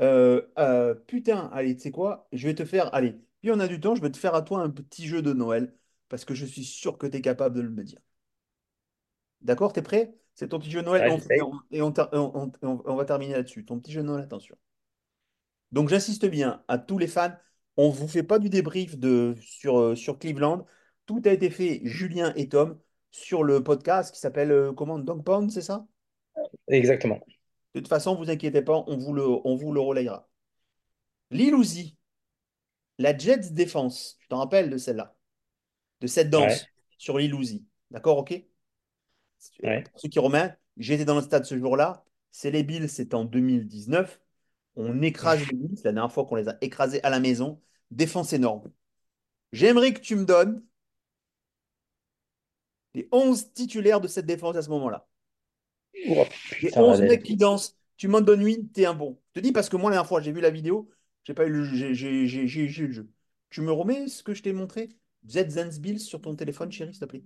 Euh, 0.00 0.42
euh, 0.58 0.94
putain, 0.94 1.50
allez, 1.52 1.76
tu 1.76 1.82
sais 1.82 1.90
quoi? 1.92 2.26
Je 2.32 2.46
vais 2.48 2.54
te 2.54 2.64
faire, 2.64 2.92
allez, 2.94 3.12
puis 3.42 3.50
on 3.52 3.60
a 3.60 3.68
du 3.68 3.78
temps, 3.78 3.94
je 3.94 4.02
vais 4.02 4.10
te 4.10 4.16
faire 4.18 4.34
à 4.34 4.42
toi 4.42 4.60
un 4.60 4.70
petit 4.70 5.06
jeu 5.06 5.22
de 5.22 5.32
Noël, 5.34 5.76
parce 6.08 6.24
que 6.24 6.34
je 6.34 6.46
suis 6.46 6.64
sûr 6.64 6.98
que 6.98 7.06
tu 7.06 7.18
es 7.18 7.20
capable 7.20 7.54
de 7.56 7.60
le 7.62 7.70
me 7.70 7.84
dire. 7.84 8.00
D'accord, 9.44 9.72
t'es 9.72 9.82
prêt? 9.82 10.14
C'est 10.34 10.48
ton 10.48 10.58
petit 10.58 10.70
jeu 10.70 10.80
de 10.80 10.86
Noël 10.86 11.02
et 11.06 11.10
Ouais, 11.10 11.12
on, 11.12 11.18
et 11.18 11.20
j'essaye. 11.20 11.42
on- 11.42 11.52
et 11.70 11.82
on 11.82 11.92
ter- 11.92 12.08
et 12.12 12.16
on- 12.18 12.48
et 12.48 12.66
on- 12.66 12.82
on 12.84 12.96
va 12.96 13.04
terminer 13.04 13.34
là-dessus. 13.34 13.64
Ton 13.64 13.78
petit 13.78 13.92
jeu 13.92 14.02
de 14.02 14.06
Noël, 14.06 14.24
attention. 14.24 14.56
Donc 15.72 15.88
j'insiste 15.88 16.26
bien 16.26 16.62
à 16.68 16.78
tous 16.78 16.98
les 16.98 17.06
fans, 17.06 17.34
on 17.76 17.88
ne 17.88 17.92
vous 17.94 18.08
fait 18.08 18.22
pas 18.22 18.38
du 18.38 18.48
débrief 18.48 18.96
de, 18.98 19.34
sur, 19.40 19.78
euh, 19.78 19.94
sur 19.94 20.18
Cleveland. 20.18 20.66
Tout 21.06 21.22
a 21.24 21.30
été 21.30 21.50
fait, 21.50 21.80
Julien 21.84 22.32
et 22.36 22.48
Tom, 22.48 22.78
sur 23.10 23.42
le 23.44 23.62
podcast 23.62 24.12
qui 24.14 24.20
s'appelle 24.20 24.50
euh, 24.52 24.72
comment? 24.72 24.98
Dog 24.98 25.24
Pound, 25.24 25.50
c'est 25.50 25.62
ça? 25.62 25.86
Exactement. 26.68 27.20
De 27.74 27.80
toute 27.80 27.88
façon, 27.88 28.14
vous 28.14 28.30
inquiétez 28.30 28.62
pas, 28.62 28.84
on 28.86 28.96
vous 28.96 29.12
le, 29.12 29.22
on 29.22 29.56
vous 29.56 29.72
le 29.72 29.80
relayera. 29.80 30.28
Lil 31.30 31.54
Uzi, 31.54 31.96
la 32.98 33.16
Jets 33.16 33.50
défense, 33.52 34.16
tu 34.20 34.28
t'en 34.28 34.38
rappelles 34.38 34.70
de 34.70 34.78
celle-là, 34.78 35.14
de 36.00 36.06
cette 36.06 36.30
Ouais, 36.36 36.48
danse 36.48 36.66
sur 36.98 37.18
Lil 37.18 37.34
Uzi. 37.34 37.66
D'accord, 37.90 38.18
ok? 38.18 38.42
Ouais. 39.62 39.84
Pour 39.92 40.00
ceux 40.00 40.08
qui 40.08 40.18
remettent, 40.18 40.58
j'étais 40.76 41.04
dans 41.04 41.14
le 41.16 41.22
stade 41.22 41.44
ce 41.44 41.58
jour-là. 41.58 42.04
C'est 42.30 42.50
les 42.50 42.62
Bills, 42.64 42.88
c'était 42.88 43.14
en 43.14 43.24
2019. 43.24 44.20
On 44.76 45.02
écrase 45.02 45.46
les 45.48 45.56
Bills, 45.56 45.80
la 45.84 45.92
dernière 45.92 46.12
fois 46.12 46.26
qu'on 46.26 46.36
les 46.36 46.48
a 46.48 46.56
écrasés 46.60 47.02
à 47.04 47.10
la 47.10 47.20
maison. 47.20 47.60
Défense 47.90 48.32
énorme. 48.32 48.70
J'aimerais 49.52 49.94
que 49.94 50.00
tu 50.00 50.16
me 50.16 50.24
donnes 50.26 50.64
les 52.94 53.06
11 53.12 53.52
titulaires 53.52 54.00
de 54.00 54.08
cette 54.08 54.24
défense 54.26 54.56
à 54.56 54.62
ce 54.62 54.70
moment-là. 54.70 55.06
Oh, 56.06 56.26
Les 56.60 56.72
putain, 56.72 56.80
11 56.80 57.02
la 57.02 57.06
mecs 57.06 57.22
qui 57.22 57.36
dansent. 57.36 57.76
Tu 57.96 58.08
m'en 58.08 58.20
donnes 58.20 58.44
8, 58.44 58.72
t'es 58.72 58.86
un 58.86 58.94
bon. 58.94 59.18
Je 59.34 59.40
te 59.40 59.44
dis 59.44 59.52
parce 59.52 59.68
que 59.68 59.76
moi, 59.76 59.90
la 59.90 59.96
dernière 59.96 60.08
fois, 60.08 60.20
j'ai 60.20 60.32
vu 60.32 60.40
la 60.40 60.50
vidéo, 60.50 60.90
j'ai 61.24 61.34
pas 61.34 61.46
eu 61.46 61.50
le, 61.50 61.64
j'ai- 61.64 61.92
eu 62.64 62.68
jeu. 62.68 63.08
Tu 63.50 63.60
me 63.60 63.70
remets 63.72 64.08
ce 64.08 64.22
que 64.22 64.34
je 64.34 64.42
t'ai 64.42 64.52
montré? 64.52 64.88
Z 65.28 65.78
Bills 65.80 66.00
sur 66.00 66.20
ton 66.20 66.34
téléphone, 66.34 66.70
chérie, 66.72 66.92
s'il 66.92 67.00
te 67.00 67.04
plaît. 67.06 67.22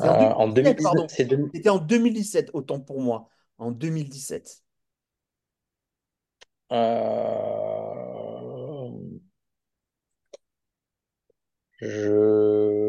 Euh, 0.00 0.06
en 0.06 0.32
en 0.36 0.48
2017, 0.48 0.48
2019, 0.48 0.82
pardon. 0.82 1.08
c'est 1.08 1.24
deux- 1.24 1.50
C'était 1.54 1.68
en 1.70 1.78
2017, 1.78 2.50
autant 2.54 2.80
pour 2.80 3.00
moi. 3.00 3.28
En 3.58 3.70
2017. 3.72 4.62
euh, 6.72 7.98
Je... 11.80 12.88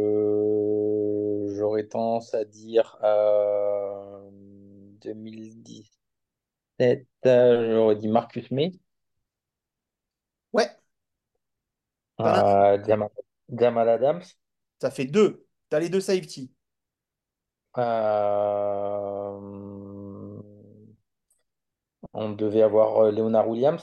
J'aurais 1.57 1.87
tendance 1.87 2.33
à 2.33 2.45
dire 2.45 2.97
euh, 3.03 4.29
2017, 5.01 7.05
euh, 7.25 7.73
j'aurais 7.73 7.95
dit 7.97 8.07
Marcus 8.07 8.49
May, 8.51 8.71
Ouais, 10.53 10.69
euh, 12.25 12.77
Jamal 13.49 13.89
Adams, 13.89 14.21
Ça 14.81 14.91
fait 14.91 15.05
deux. 15.05 15.45
T'as 15.69 15.79
les 15.79 15.89
deux 15.89 16.01
safety. 16.01 16.51
Euh, 17.77 19.39
on 22.13 22.29
devait 22.33 22.61
avoir 22.61 22.99
euh, 23.05 23.11
Leonard 23.11 23.49
Williams, 23.49 23.81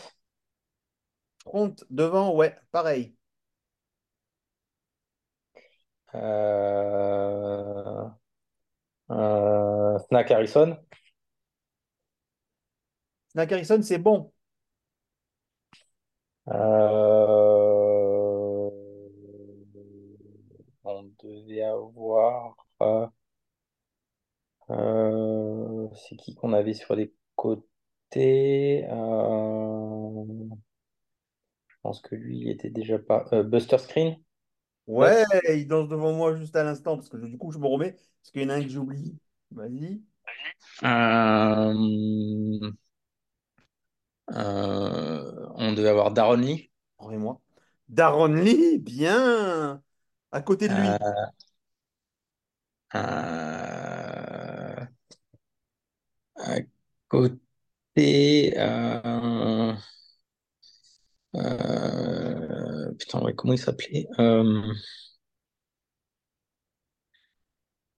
Front, 1.45 1.83
devant, 1.91 2.35
ouais, 2.37 2.57
pareil. 2.71 3.17
euh, 6.15 8.09
euh, 9.11 9.99
Snack 10.09 10.31
Harrison, 10.31 10.77
Snake 13.29 13.53
Harrison, 13.53 13.83
c'est 13.83 13.99
bon. 13.99 14.33
euh, 16.49 16.57
on 20.85 21.11
devait 21.23 21.63
avoir... 21.63 22.57
c'est 25.97 26.17
qui 26.17 26.35
qu'on 26.35 26.53
avait 26.53 26.75
sur 26.75 26.95
les 26.95 27.13
côtés? 27.35 28.87
Euh, 28.91 30.25
je 31.69 31.75
pense 31.83 32.01
que 32.01 32.15
lui, 32.15 32.39
il 32.41 32.51
était 32.51 32.71
déjà 32.71 32.99
pas. 32.99 33.25
euh, 33.33 33.43
Buster 33.43 33.79
Screen? 33.79 34.19
Ouais, 34.87 35.25
il 35.55 35.67
danse 35.67 35.89
devant 35.89 36.13
moi 36.13 36.37
juste 36.37 36.57
à 36.57 36.65
l'instant, 36.65 36.97
parce 36.97 37.09
que 37.09 37.17
du 37.17 37.37
coup, 37.39 37.51
je 37.53 37.59
me 37.59 37.67
remets, 37.67 37.93
parce 37.93 38.31
qu'il 38.33 38.43
y 38.43 38.45
en 38.47 38.51
a 38.51 38.55
un 38.55 38.63
que 38.63 38.69
j'oublie. 38.69 39.19
Vas-y. 39.51 40.01
Euh, 40.83 42.73
euh, 44.33 45.47
on 45.55 45.73
devait 45.73 45.89
avoir 45.89 46.11
Darren 46.13 46.37
Lee. 46.41 46.71
Et 47.11 47.17
moi. 47.17 47.41
Darren 47.89 48.35
Lee, 48.35 48.79
bien. 48.79 49.83
À 50.33 50.43
côté 50.43 50.69
de 50.69 50.75
lui. 50.75 50.89
Euh, 50.89 50.99
euh, 52.95 53.66
à 56.47 56.61
côté. 57.09 57.41
euh, 58.59 59.75
euh, 61.37 62.93
putain, 62.99 63.21
ouais, 63.23 63.35
comment 63.35 63.53
il 63.53 63.59
s'appelait? 63.59 64.07
Euh, 64.19 64.63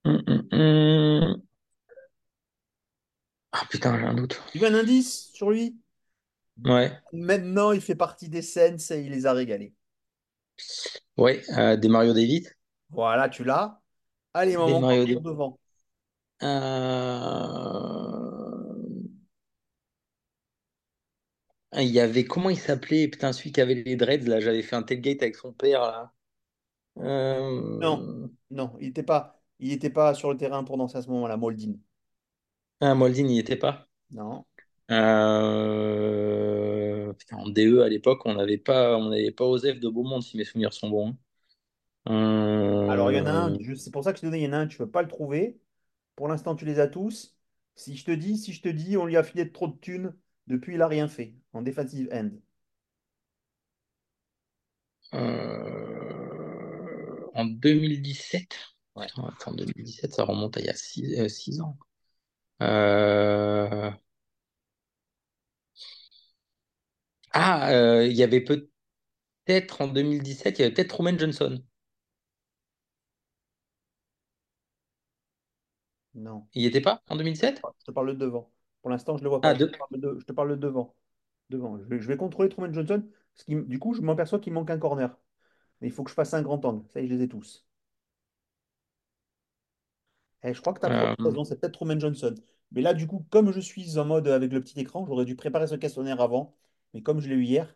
hum, 0.04 0.22
hum, 0.26 0.48
hum. 0.52 1.42
Ah 3.52 3.66
putain, 3.70 3.98
j'ai 3.98 4.06
un 4.06 4.14
doute. 4.14 4.40
Tu 4.52 4.58
veux 4.58 4.66
un 4.68 4.74
indice 4.74 5.30
sur 5.32 5.50
lui? 5.50 5.78
Ouais, 6.64 7.02
Maintenant, 7.12 7.72
il 7.72 7.82
fait 7.82 7.94
partie 7.94 8.30
des 8.30 8.40
scènes 8.40 8.78
et 8.90 9.00
il 9.00 9.10
les 9.12 9.26
a 9.26 9.34
régalés. 9.34 9.74
ouais, 11.16 11.42
euh, 11.56 11.76
des 11.76 11.88
Mario 11.88 12.12
David. 12.14 12.48
Voilà, 12.90 13.28
tu 13.28 13.44
l'as. 13.44 13.80
Allez, 14.34 14.56
Des 14.58 14.74
maman, 14.74 14.80
Mario 14.80 15.06
partir 15.06 15.20
David. 15.20 15.22
devant. 15.22 15.58
Euh, 16.42 18.07
Il 21.76 21.84
y 21.88 21.98
avait, 22.00 22.24
comment 22.24 22.50
il 22.50 22.58
s'appelait? 22.58 23.08
Putain, 23.08 23.32
celui 23.32 23.52
qui 23.52 23.60
avait 23.62 23.74
les 23.74 23.96
dreads, 23.96 24.26
là, 24.28 24.38
j'avais 24.40 24.62
fait 24.62 24.76
un 24.76 24.82
tailgate 24.82 25.22
avec 25.22 25.36
son 25.36 25.52
père, 25.54 25.80
là. 25.80 26.12
Non, 27.80 28.08
Euh... 28.18 28.28
non, 28.50 28.76
il 28.80 28.86
n'était 28.88 29.02
pas, 29.02 29.40
il 29.58 29.72
était 29.72 29.90
pas 29.90 30.14
sur 30.14 30.30
le 30.30 30.36
terrain 30.36 30.62
pour 30.64 30.76
danser 30.78 30.98
à 30.98 31.02
ce 31.02 31.08
moment-là, 31.10 31.36
Moldin. 31.36 31.74
Ah, 32.80 32.94
Moldin, 32.96 33.20
il 33.22 33.26
n'y 33.28 33.38
était 33.38 33.54
pas? 33.56 33.88
Non. 34.10 34.44
Euh... 34.90 35.92
Putain, 37.14 37.36
en 37.38 37.48
DE, 37.48 37.80
à 37.82 37.88
l'époque, 37.88 38.22
on 38.26 38.34
n'avait 38.34 38.58
pas, 38.58 38.96
on 38.96 39.10
n'avait 39.10 39.30
pas 39.32 39.44
Osef 39.44 39.80
de 39.80 39.88
Beaumont, 39.88 40.20
si 40.20 40.36
mes 40.36 40.44
souvenirs 40.44 40.72
sont 40.72 40.88
bons. 40.90 41.16
Alors, 42.86 43.10
il 43.12 43.16
y 43.16 43.20
en 43.20 43.26
a 43.26 43.30
un, 43.32 43.52
Euh... 43.52 43.58
je- 43.60 43.74
c'est 43.74 43.90
pour 43.90 44.02
ça 44.04 44.12
que 44.12 44.18
je 44.18 44.22
te 44.26 44.30
dis, 44.32 44.38
il 44.38 44.44
y 44.44 44.48
en 44.48 44.52
a 44.52 44.58
un, 44.58 44.66
tu 44.66 44.80
ne 44.80 44.86
peux 44.86 44.90
pas 44.90 45.02
le 45.02 45.08
trouver. 45.08 45.60
Pour 46.16 46.28
l'instant, 46.28 46.56
tu 46.56 46.64
les 46.64 46.80
as 46.80 46.88
tous. 46.88 47.36
Si 47.76 47.96
je 47.96 48.04
te 48.04 48.10
dis, 48.12 48.38
si 48.38 48.52
je 48.52 48.62
te 48.62 48.68
dis, 48.68 48.96
on 48.96 49.06
lui 49.06 49.16
a 49.16 49.22
filé 49.24 49.52
trop 49.52 49.68
de 49.68 49.76
thunes, 49.78 50.14
depuis, 50.48 50.74
il 50.74 50.78
n'a 50.78 50.88
rien 50.88 51.08
fait 51.08 51.34
en 51.52 51.62
defensive 51.62 52.08
end. 52.12 52.30
euh, 55.14 57.28
En 57.34 57.44
2017. 57.46 58.56
Ouais. 58.96 59.06
Putain, 59.06 59.28
attends, 59.28 59.52
2017, 59.54 60.12
ça 60.14 60.24
remonte 60.24 60.56
à 60.56 60.60
il 60.60 60.66
y 60.66 60.70
a 61.20 61.28
6 61.28 61.60
ans. 61.60 61.78
Euh... 62.62 63.90
Ah, 67.32 67.70
euh, 67.70 68.06
il 68.06 68.16
y 68.16 68.22
avait 68.22 68.40
peut-être 69.46 69.80
en 69.82 69.88
2017, 69.88 70.58
il 70.58 70.62
y 70.62 70.64
avait 70.66 70.74
peut-être 70.74 70.92
Roman 70.96 71.16
Johnson. 71.18 71.62
Non. 76.14 76.46
Il 76.52 76.60
n'y 76.60 76.66
était 76.68 76.82
pas 76.82 77.02
en 77.08 77.16
2017? 77.16 77.62
Je 77.80 77.84
te 77.86 77.90
parle 77.92 78.08
de 78.08 78.12
devant. 78.26 78.50
Pour 78.82 78.90
l'instant, 78.90 79.16
je 79.16 79.20
ne 79.22 79.24
le 79.24 79.30
vois 79.30 79.42
pas. 79.42 79.50
Ah, 79.50 79.54
Je 79.54 79.64
te 79.64 79.76
parle 79.76 80.00
de, 80.00 80.16
je 80.20 80.24
te 80.26 80.32
parle 80.32 80.50
de 80.52 80.56
devant. 80.56 80.94
Devant. 81.50 81.78
Je 81.78 81.84
vais, 81.84 82.00
je 82.00 82.08
vais 82.08 82.16
contrôler 82.16 82.48
Truman 82.50 82.72
Johnson. 82.72 83.04
Du 83.48 83.78
coup, 83.78 83.94
je 83.94 84.02
m'aperçois 84.02 84.40
qu'il 84.40 84.52
manque 84.52 84.70
un 84.70 84.78
corner. 84.78 85.18
Mais 85.80 85.88
il 85.88 85.92
faut 85.92 86.04
que 86.04 86.10
je 86.10 86.14
fasse 86.16 86.34
un 86.34 86.42
grand 86.42 86.64
angle. 86.66 86.86
Ça 86.90 87.00
y 87.00 87.04
est, 87.04 87.08
je 87.08 87.14
les 87.14 87.22
ai 87.24 87.28
tous. 87.28 87.66
Eh, 90.42 90.52
je 90.54 90.60
crois 90.60 90.72
que 90.74 90.80
tu 90.80 90.86
as 90.86 90.90
Euh, 90.90 90.90
probablement 90.90 91.30
raison. 91.30 91.44
C'est 91.44 91.58
peut-être 91.60 91.74
Truman 91.74 91.98
Johnson. 92.00 92.34
Mais 92.72 92.82
là, 92.82 92.94
du 92.94 93.06
coup, 93.06 93.26
comme 93.30 93.52
je 93.52 93.60
suis 93.60 93.98
en 93.98 94.04
mode 94.04 94.28
avec 94.28 94.52
le 94.52 94.60
petit 94.60 94.78
écran, 94.80 95.04
j'aurais 95.06 95.24
dû 95.24 95.36
préparer 95.36 95.66
ce 95.66 95.74
questionnaire 95.76 96.20
avant. 96.20 96.54
Mais 96.94 97.02
comme 97.02 97.20
je 97.20 97.28
l'ai 97.28 97.34
eu 97.36 97.44
hier. 97.44 97.74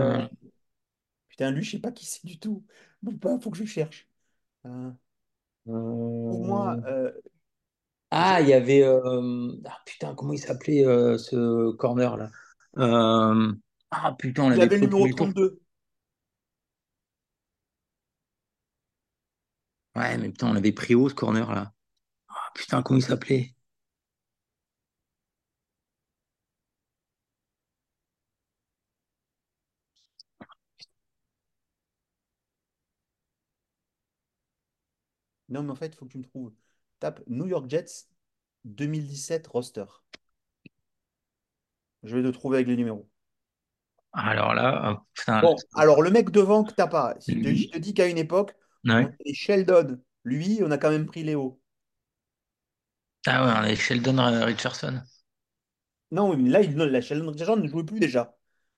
euh, 0.00 0.22
euh, 0.22 0.28
Putain, 1.28 1.52
lui, 1.52 1.62
je 1.64 1.70
sais 1.72 1.78
pas 1.80 1.92
qui 1.92 2.04
c'est 2.06 2.26
du 2.26 2.38
tout. 2.40 2.64
Bouge 3.02 3.18
pas, 3.20 3.38
faut 3.38 3.50
que 3.50 3.58
je 3.58 3.64
cherche. 3.64 4.08
Pour 6.28 6.44
moi, 6.44 6.78
Ah, 8.18 8.40
il 8.40 8.48
y 8.48 8.52
avait. 8.54 8.82
euh, 8.82 9.52
Ah, 9.66 9.78
putain, 9.84 10.14
comment 10.14 10.32
il 10.32 10.38
s'appelait 10.38 10.84
euh, 10.86 11.18
ce 11.18 11.72
corner 11.72 12.16
là? 12.16 12.30
Euh, 12.78 13.52
Ah, 13.90 14.12
putain, 14.16 14.44
on 14.44 14.50
il 14.52 14.60
avait 14.62 14.76
le 14.76 14.82
numéro 14.82 15.08
premier 15.08 15.14
tour. 15.14 15.28
32. 15.28 15.60
Ouais, 19.96 20.16
mais 20.18 20.28
putain, 20.30 20.48
on 20.48 20.52
l'avait 20.52 20.70
pris 20.72 20.94
haut 20.94 21.08
ce 21.08 21.14
corner 21.14 21.52
là. 21.52 21.72
Ah, 22.28 22.50
putain, 22.54 22.82
comment 22.82 22.98
il 23.00 23.02
s'appelait? 23.04 23.54
Non, 35.48 35.62
mais 35.64 35.72
en 35.72 35.76
fait, 35.76 35.86
il 35.88 35.96
faut 35.96 36.06
que 36.06 36.12
tu 36.12 36.18
me 36.18 36.24
trouves. 36.24 36.52
Tape 37.00 37.22
New 37.28 37.46
York 37.46 37.68
Jets 37.70 38.08
2017 38.64 39.46
roster. 39.48 39.84
Je 42.04 42.16
vais 42.16 42.22
te 42.22 42.28
trouver 42.28 42.56
avec 42.56 42.68
les 42.68 42.76
numéros. 42.76 43.06
Alors 44.12 44.54
là, 44.54 45.04
putain, 45.14 45.42
Bon, 45.42 45.56
alors 45.74 46.02
le 46.02 46.10
mec 46.10 46.30
devant 46.30 46.64
que 46.64 46.72
t'as 46.72 46.86
pas. 46.86 47.14
Je 47.20 47.34
te, 47.36 47.54
je 47.54 47.64
lui. 47.64 47.70
te 47.70 47.78
dis 47.78 47.94
qu'à 47.94 48.06
une 48.08 48.18
époque, 48.18 48.54
on 48.96 49.08
Ouais. 49.08 49.16
Sheldon. 49.34 49.98
Lui, 50.24 50.60
on 50.62 50.70
a 50.70 50.78
quand 50.78 50.90
même 50.90 51.06
pris 51.06 51.22
Léo. 51.24 51.60
Ah 53.26 53.44
ouais, 53.44 53.52
on 53.52 53.56
avait 53.56 53.76
Sheldon 53.76 54.16
Richardson. 54.44 55.00
Non, 56.10 56.36
mais 56.36 56.50
là, 56.50 56.60
il, 56.62 56.74
non, 56.76 56.86
la 56.86 57.00
Sheldon 57.00 57.30
Richardson 57.30 57.56
ne 57.56 57.68
jouait 57.68 57.84
plus 57.84 58.00
déjà. 58.00 58.36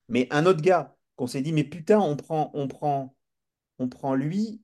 Mais 0.08 0.28
un 0.30 0.46
autre 0.46 0.62
gars 0.62 0.96
qu'on 1.16 1.26
s'est 1.26 1.42
dit, 1.42 1.52
mais 1.52 1.64
putain, 1.64 1.98
on 2.00 2.16
prend, 2.16 2.50
on 2.54 2.68
prend, 2.68 3.14
on 3.78 3.88
prend 3.88 4.14
lui. 4.14 4.62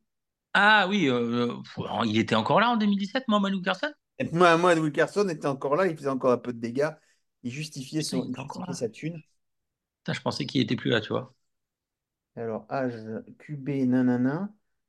Ah 0.54 0.86
oui, 0.88 1.08
euh, 1.08 1.48
euh, 1.78 2.04
il 2.06 2.16
était 2.16 2.36
encore 2.36 2.60
là 2.60 2.70
en 2.70 2.76
2017, 2.76 3.24
moi, 3.26 3.40
Manu 3.40 3.60
Carson? 3.60 3.90
Et 4.20 4.24
moi, 4.30 4.56
moi, 4.56 4.74
Wilkerson 4.74 5.28
était 5.28 5.48
encore 5.48 5.74
là, 5.74 5.88
il 5.88 5.96
faisait 5.96 6.08
encore 6.08 6.30
un 6.30 6.38
peu 6.38 6.52
de 6.52 6.60
dégâts. 6.60 6.90
Il 7.42 7.50
justifiait 7.50 8.02
Putain, 8.02 8.18
son, 8.18 8.24
il 8.24 8.36
justifiait 8.36 8.72
sa 8.74 8.88
thune. 8.88 9.20
Putain, 9.98 10.12
je 10.12 10.20
pensais 10.20 10.46
qu'il 10.46 10.60
était 10.60 10.76
plus 10.76 10.90
là, 10.90 11.00
tu 11.00 11.08
vois. 11.08 11.34
Alors, 12.36 12.66
âge, 12.70 12.94
QB, 13.38 13.68
nanana. 13.86 14.48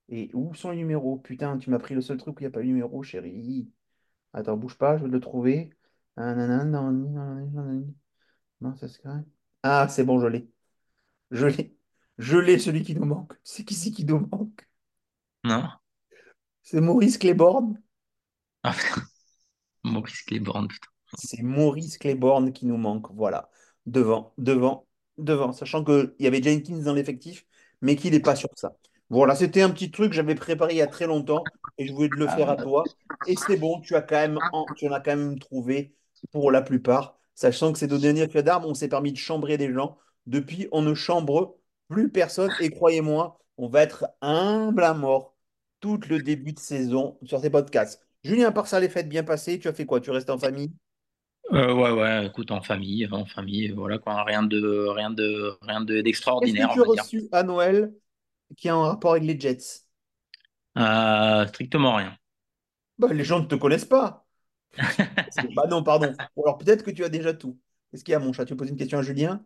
Et 0.10 0.30
où 0.36 0.54
sont 0.54 0.70
les 0.70 0.78
numéros? 0.78 1.18
Putain, 1.18 1.58
tu 1.58 1.72
m'as 1.72 1.80
pris 1.80 1.96
le 1.96 2.02
seul 2.02 2.18
truc 2.18 2.38
où 2.38 2.40
il 2.42 2.44
n'y 2.44 2.48
a 2.48 2.52
pas 2.52 2.60
de 2.60 2.66
numéro, 2.66 3.02
chérie. 3.02 3.68
Attends, 4.34 4.58
bouge 4.58 4.78
pas, 4.78 4.98
je 4.98 5.04
vais 5.06 5.10
le 5.10 5.20
trouver. 5.20 5.72
Ah. 6.16 6.36
Non, 8.62 8.76
ça 8.76 8.88
quand 9.04 9.16
même. 9.16 9.26
Ah, 9.64 9.88
c'est 9.90 10.04
bon, 10.04 10.20
je 10.20 10.28
l'ai. 10.28 10.48
Je 11.32 11.48
l'ai. 11.48 11.76
Je 12.18 12.38
l'ai, 12.38 12.60
celui 12.60 12.84
qui 12.84 12.96
nous 12.96 13.06
manque. 13.06 13.34
C'est 13.44 13.66
qui 13.66 13.74
c'est 13.74 13.92
qui 13.92 14.06
nous 14.06 14.20
manque? 14.20 14.68
Non? 15.46 15.70
C'est 16.64 16.82
Maurice 16.82 17.18
Claiborne. 17.18 17.82
Ah, 18.64 18.74
Maurice 19.84 20.24
Claiborne, 20.24 20.68
putain. 20.68 20.88
C'est 21.18 21.42
Maurice 21.44 21.98
Claiborne 21.98 22.52
qui 22.52 22.66
nous 22.66 22.78
manque. 22.78 23.08
Voilà. 23.14 23.50
Devant, 23.86 24.34
devant, 24.38 24.88
devant. 25.18 25.52
Sachant 25.54 25.84
qu'il 25.84 26.16
y 26.20 26.28
avait 26.28 26.42
Jenkins 26.42 26.80
dans 26.80 26.94
l'effectif, 26.94 27.46
mais 27.82 27.96
qu'il 27.96 28.12
n'est 28.14 28.20
pas 28.20 28.36
sur 28.36 28.50
ça. 28.56 28.76
Voilà, 29.10 29.36
c'était 29.36 29.62
un 29.62 29.70
petit 29.70 29.92
truc 29.92 30.10
que 30.10 30.16
j'avais 30.16 30.34
préparé 30.36 30.74
il 30.74 30.78
y 30.78 30.82
a 30.82 30.88
très 30.88 31.06
longtemps 31.06 31.44
et 31.78 31.88
je 31.88 31.94
voulais 31.94 32.10
te 32.10 32.16
le 32.16 32.28
faire 32.28 32.50
à 32.50 32.56
toi. 32.58 32.84
Et 33.28 33.36
c'est 33.36 33.58
bon, 33.58 33.80
tu 33.82 33.96
as 33.96 34.02
quand 34.02 34.16
même 34.16 34.40
en- 34.52 34.66
tu 34.76 34.88
en 34.88 34.92
as 34.94 35.00
quand 35.00 35.16
même 35.16 35.38
trouvé 35.38 35.96
pour 36.32 36.52
la 36.52 36.62
plupart. 36.64 37.20
Sachant 37.36 37.72
que 37.72 37.78
ces 37.80 37.88
deux 37.88 38.00
derniers 38.00 38.28
faits 38.28 38.46
d'armes, 38.46 38.66
on 38.66 38.74
s'est 38.74 38.88
permis 38.88 39.12
de 39.12 39.18
chambrer 39.18 39.58
des 39.58 39.72
gens. 39.72 39.98
Depuis, 40.26 40.68
on 40.72 40.82
ne 40.82 40.96
chambre 40.96 41.58
plus 41.88 42.10
personne. 42.12 42.52
Et 42.60 42.72
croyez-moi, 42.72 43.38
on 43.58 43.70
va 43.70 43.84
être 43.84 44.08
humble 44.22 44.84
à 44.84 44.94
mort 44.96 45.35
tout 45.86 46.00
le 46.10 46.20
début 46.20 46.54
de 46.54 46.60
saison 46.60 47.18
sur 47.24 47.40
ces 47.40 47.50
podcasts. 47.50 48.02
Julien, 48.24 48.48
à 48.48 48.52
part 48.52 48.66
ça, 48.66 48.80
les 48.80 48.90
fêtes 48.90 49.08
bien 49.08 49.24
passées, 49.24 49.60
tu 49.60 49.68
as 49.68 49.74
fait 49.74 49.86
quoi? 49.86 50.02
Tu 50.02 50.10
restes 50.10 50.32
en 50.32 50.40
famille? 50.40 50.72
Euh, 51.54 51.74
ouais, 51.74 51.92
ouais, 51.92 52.26
écoute, 52.26 52.50
en 52.50 52.62
famille, 52.62 53.08
en 53.12 53.26
famille, 53.26 53.70
voilà 53.70 54.00
quoi, 54.00 54.24
rien 54.24 54.42
de, 54.42 54.88
rien 54.88 55.12
de, 55.12 55.56
rien 55.62 55.82
de, 55.82 55.86
Qu'est-ce 55.86 56.00
que 56.00 56.04
d'extraordinaire, 56.04 56.72
tu 56.74 56.82
as 56.82 56.84
dire. 56.86 57.04
reçu 57.04 57.24
à 57.32 57.44
Noël 57.44 57.94
qui 58.58 58.68
a 58.68 58.74
un 58.74 58.88
rapport 58.88 59.12
avec 59.12 59.24
les 59.24 59.40
Jets? 59.40 59.84
Euh, 60.78 61.46
strictement 61.48 61.96
rien. 61.96 62.18
Bah, 62.98 63.14
les 63.14 63.24
gens 63.24 63.40
ne 63.40 63.46
te 63.46 63.56
connaissent 63.56 63.86
pas. 63.86 64.26
Bah 65.56 65.68
non, 65.70 65.84
pardon. 65.84 66.14
Alors 66.38 66.58
peut-être 66.58 66.84
que 66.84 66.92
tu 66.92 67.04
as 67.04 67.10
déjà 67.10 67.34
tout. 67.34 67.58
Qu'est-ce 67.92 68.04
qu'il 68.04 68.12
y 68.14 68.16
a, 68.16 68.20
mon 68.20 68.34
chat? 68.34 68.46
Tu 68.46 68.56
poses 68.56 68.70
une 68.70 68.76
question 68.76 69.00
à 69.00 69.02
Julien? 69.02 69.46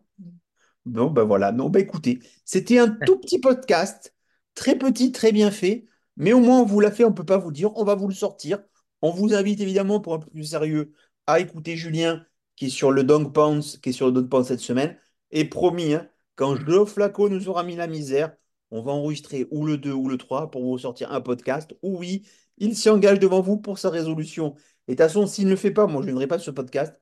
Bon, 0.84 1.10
bah 1.10 1.24
voilà. 1.24 1.52
Non, 1.52 1.68
bah 1.68 1.80
écoutez, 1.80 2.20
c'était 2.44 2.78
un 2.78 2.88
tout 2.88 3.18
petit 3.18 3.38
podcast, 3.38 4.14
très 4.54 4.76
petit, 4.76 5.12
très 5.12 5.32
bien 5.32 5.50
fait, 5.50 5.86
mais 6.16 6.32
au 6.32 6.40
moins 6.40 6.60
on 6.60 6.64
vous 6.64 6.80
l'a 6.80 6.90
fait, 6.90 7.04
on 7.04 7.10
ne 7.10 7.14
peut 7.14 7.24
pas 7.24 7.38
vous 7.38 7.50
le 7.50 7.54
dire, 7.54 7.76
on 7.76 7.84
va 7.84 7.94
vous 7.94 8.08
le 8.08 8.14
sortir. 8.14 8.62
On 9.02 9.10
vous 9.10 9.34
invite 9.34 9.60
évidemment 9.60 10.00
pour 10.00 10.14
un 10.14 10.18
peu 10.18 10.30
plus 10.30 10.44
sérieux 10.44 10.92
à 11.26 11.40
écouter 11.40 11.76
Julien 11.76 12.24
qui 12.56 12.66
est 12.66 12.70
sur 12.70 12.92
le 12.92 13.04
Dog 13.04 13.32
Pounce, 13.32 13.78
qui 13.78 13.90
est 13.90 13.92
sur 13.92 14.06
le 14.06 14.12
Dog 14.12 14.44
cette 14.44 14.60
semaine. 14.60 14.98
Et 15.30 15.46
promis, 15.46 15.94
hein, 15.94 16.08
quand 16.34 16.56
Joe 16.56 16.88
Flacco 16.88 17.28
nous 17.28 17.48
aura 17.48 17.62
mis 17.64 17.76
la 17.76 17.86
misère, 17.86 18.36
On 18.70 18.82
va 18.82 18.92
enregistrer 18.92 19.46
ou 19.50 19.66
le 19.66 19.78
2 19.78 19.92
ou 19.92 20.08
le 20.08 20.16
3 20.16 20.50
pour 20.50 20.64
vous 20.64 20.78
sortir 20.78 21.10
un 21.12 21.20
podcast. 21.20 21.74
Ou 21.82 21.98
oui, 21.98 22.26
il 22.58 22.76
s'y 22.76 22.88
engage 22.88 23.18
devant 23.18 23.40
vous 23.40 23.56
pour 23.58 23.78
sa 23.78 23.90
résolution. 23.90 24.54
Et 24.86 24.92
de 24.94 24.96
toute 24.96 25.06
façon, 25.06 25.26
s'il 25.26 25.46
ne 25.46 25.50
le 25.50 25.56
fait 25.56 25.70
pas, 25.72 25.86
moi 25.86 26.02
je 26.02 26.06
ne 26.06 26.12
viendrai 26.12 26.26
pas 26.28 26.38
ce 26.38 26.50
podcast. 26.50 26.94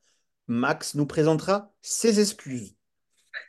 Max 0.46 0.94
nous 0.94 1.06
présentera 1.06 1.72
ses 1.82 2.20
excuses. 2.20 2.76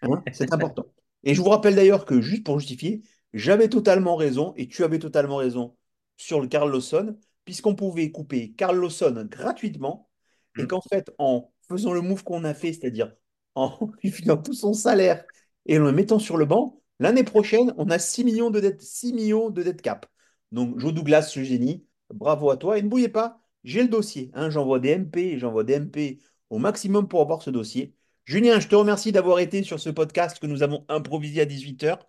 Hein, 0.02 0.24
c'est 0.34 0.54
important. 0.54 0.86
Et 1.24 1.34
je 1.36 1.42
vous 1.42 1.50
rappelle 1.50 1.76
d'ailleurs 1.76 2.06
que, 2.06 2.22
juste 2.22 2.46
pour 2.46 2.60
justifier, 2.60 3.04
j'avais 3.34 3.70
totalement 3.70 4.16
raison 4.16 4.54
et 4.58 4.68
tu 4.68 4.84
avais 4.84 5.00
totalement 5.00 5.38
raison 5.38 5.76
sur 6.18 6.42
le 6.42 6.48
Carl 6.48 6.72
Lawson, 6.72 7.18
puisqu'on 7.46 7.76
pouvait 7.76 8.12
couper 8.12 8.54
Carl 8.54 8.78
Lawson 8.78 9.28
gratuitement 9.30 10.10
et 10.58 10.68
qu'en 10.68 10.82
fait, 10.82 11.12
en 11.18 11.52
faisant 11.68 11.94
le 11.94 12.02
move 12.02 12.24
qu'on 12.24 12.44
a 12.44 12.54
fait, 12.54 12.74
c'est-à-dire 12.74 13.14
en 13.56 13.92
lui 14.04 14.12
filant 14.12 14.38
tout 14.38 14.54
son 14.54 14.74
salaire 14.74 15.24
et 15.66 15.78
en 15.78 15.84
le 15.84 15.92
mettant 15.92 16.20
sur 16.20 16.38
le 16.38 16.46
banc, 16.46 16.82
l'année 17.00 17.24
prochaine, 17.24 17.74
on 17.78 17.90
a 17.90 18.00
6 18.00 18.24
millions 18.24 18.50
de 18.50 18.60
dettes, 18.60 18.82
6 18.82 19.14
millions 19.14 19.50
de 19.50 19.64
dettes 19.64 19.82
cap. 19.82 20.06
Donc, 20.52 20.80
Joe 20.80 20.94
Douglas, 20.94 21.24
ce 21.24 21.44
génie, 21.44 21.86
bravo 22.14 22.50
à 22.50 22.58
toi. 22.58 22.78
Et 22.78 22.82
ne 22.82 22.90
bouillez 22.90 23.10
pas, 23.10 23.42
j'ai 23.64 23.84
le 23.84 23.90
dossier. 23.90 24.32
Hein, 24.34 24.50
j'envoie 24.50 24.80
des 24.80 24.98
MP, 24.98 25.38
j'envoie 25.38 25.64
des 25.64 25.80
MP 25.80 26.20
au 26.50 26.58
maximum 26.58 27.08
pour 27.08 27.22
avoir 27.22 27.42
ce 27.42 27.50
dossier. 27.50 27.96
Julien, 28.26 28.60
je 28.60 28.68
te 28.68 28.76
remercie 28.76 29.12
d'avoir 29.12 29.40
été 29.40 29.64
sur 29.64 29.80
ce 29.80 29.90
podcast 29.90 30.40
que 30.40 30.48
nous 30.48 30.64
avons 30.64 30.86
improvisé 30.88 31.42
à 31.42 31.46
18h. 31.46 32.00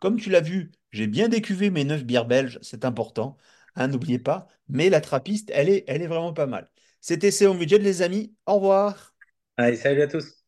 Comme 0.00 0.18
tu 0.20 0.30
l'as 0.30 0.40
vu, 0.40 0.72
j'ai 0.92 1.06
bien 1.06 1.28
décuvé 1.28 1.70
mes 1.70 1.84
9 1.84 2.04
bières 2.04 2.26
belges, 2.26 2.58
c'est 2.62 2.84
important. 2.84 3.36
Hein, 3.74 3.88
N'oubliez 3.88 4.18
pas. 4.18 4.48
Mais 4.68 4.90
la 4.90 5.00
trappiste, 5.00 5.50
elle 5.54 5.68
est, 5.68 6.06
vraiment 6.06 6.32
pas 6.32 6.46
mal. 6.46 6.70
C'était 7.00 7.30
C'est 7.30 7.46
on 7.46 7.54
budget, 7.54 7.78
les 7.78 8.02
amis. 8.02 8.34
Au 8.46 8.54
revoir. 8.56 9.14
Allez, 9.58 9.76
salut 9.76 10.02
à 10.02 10.06
tous. 10.06 10.45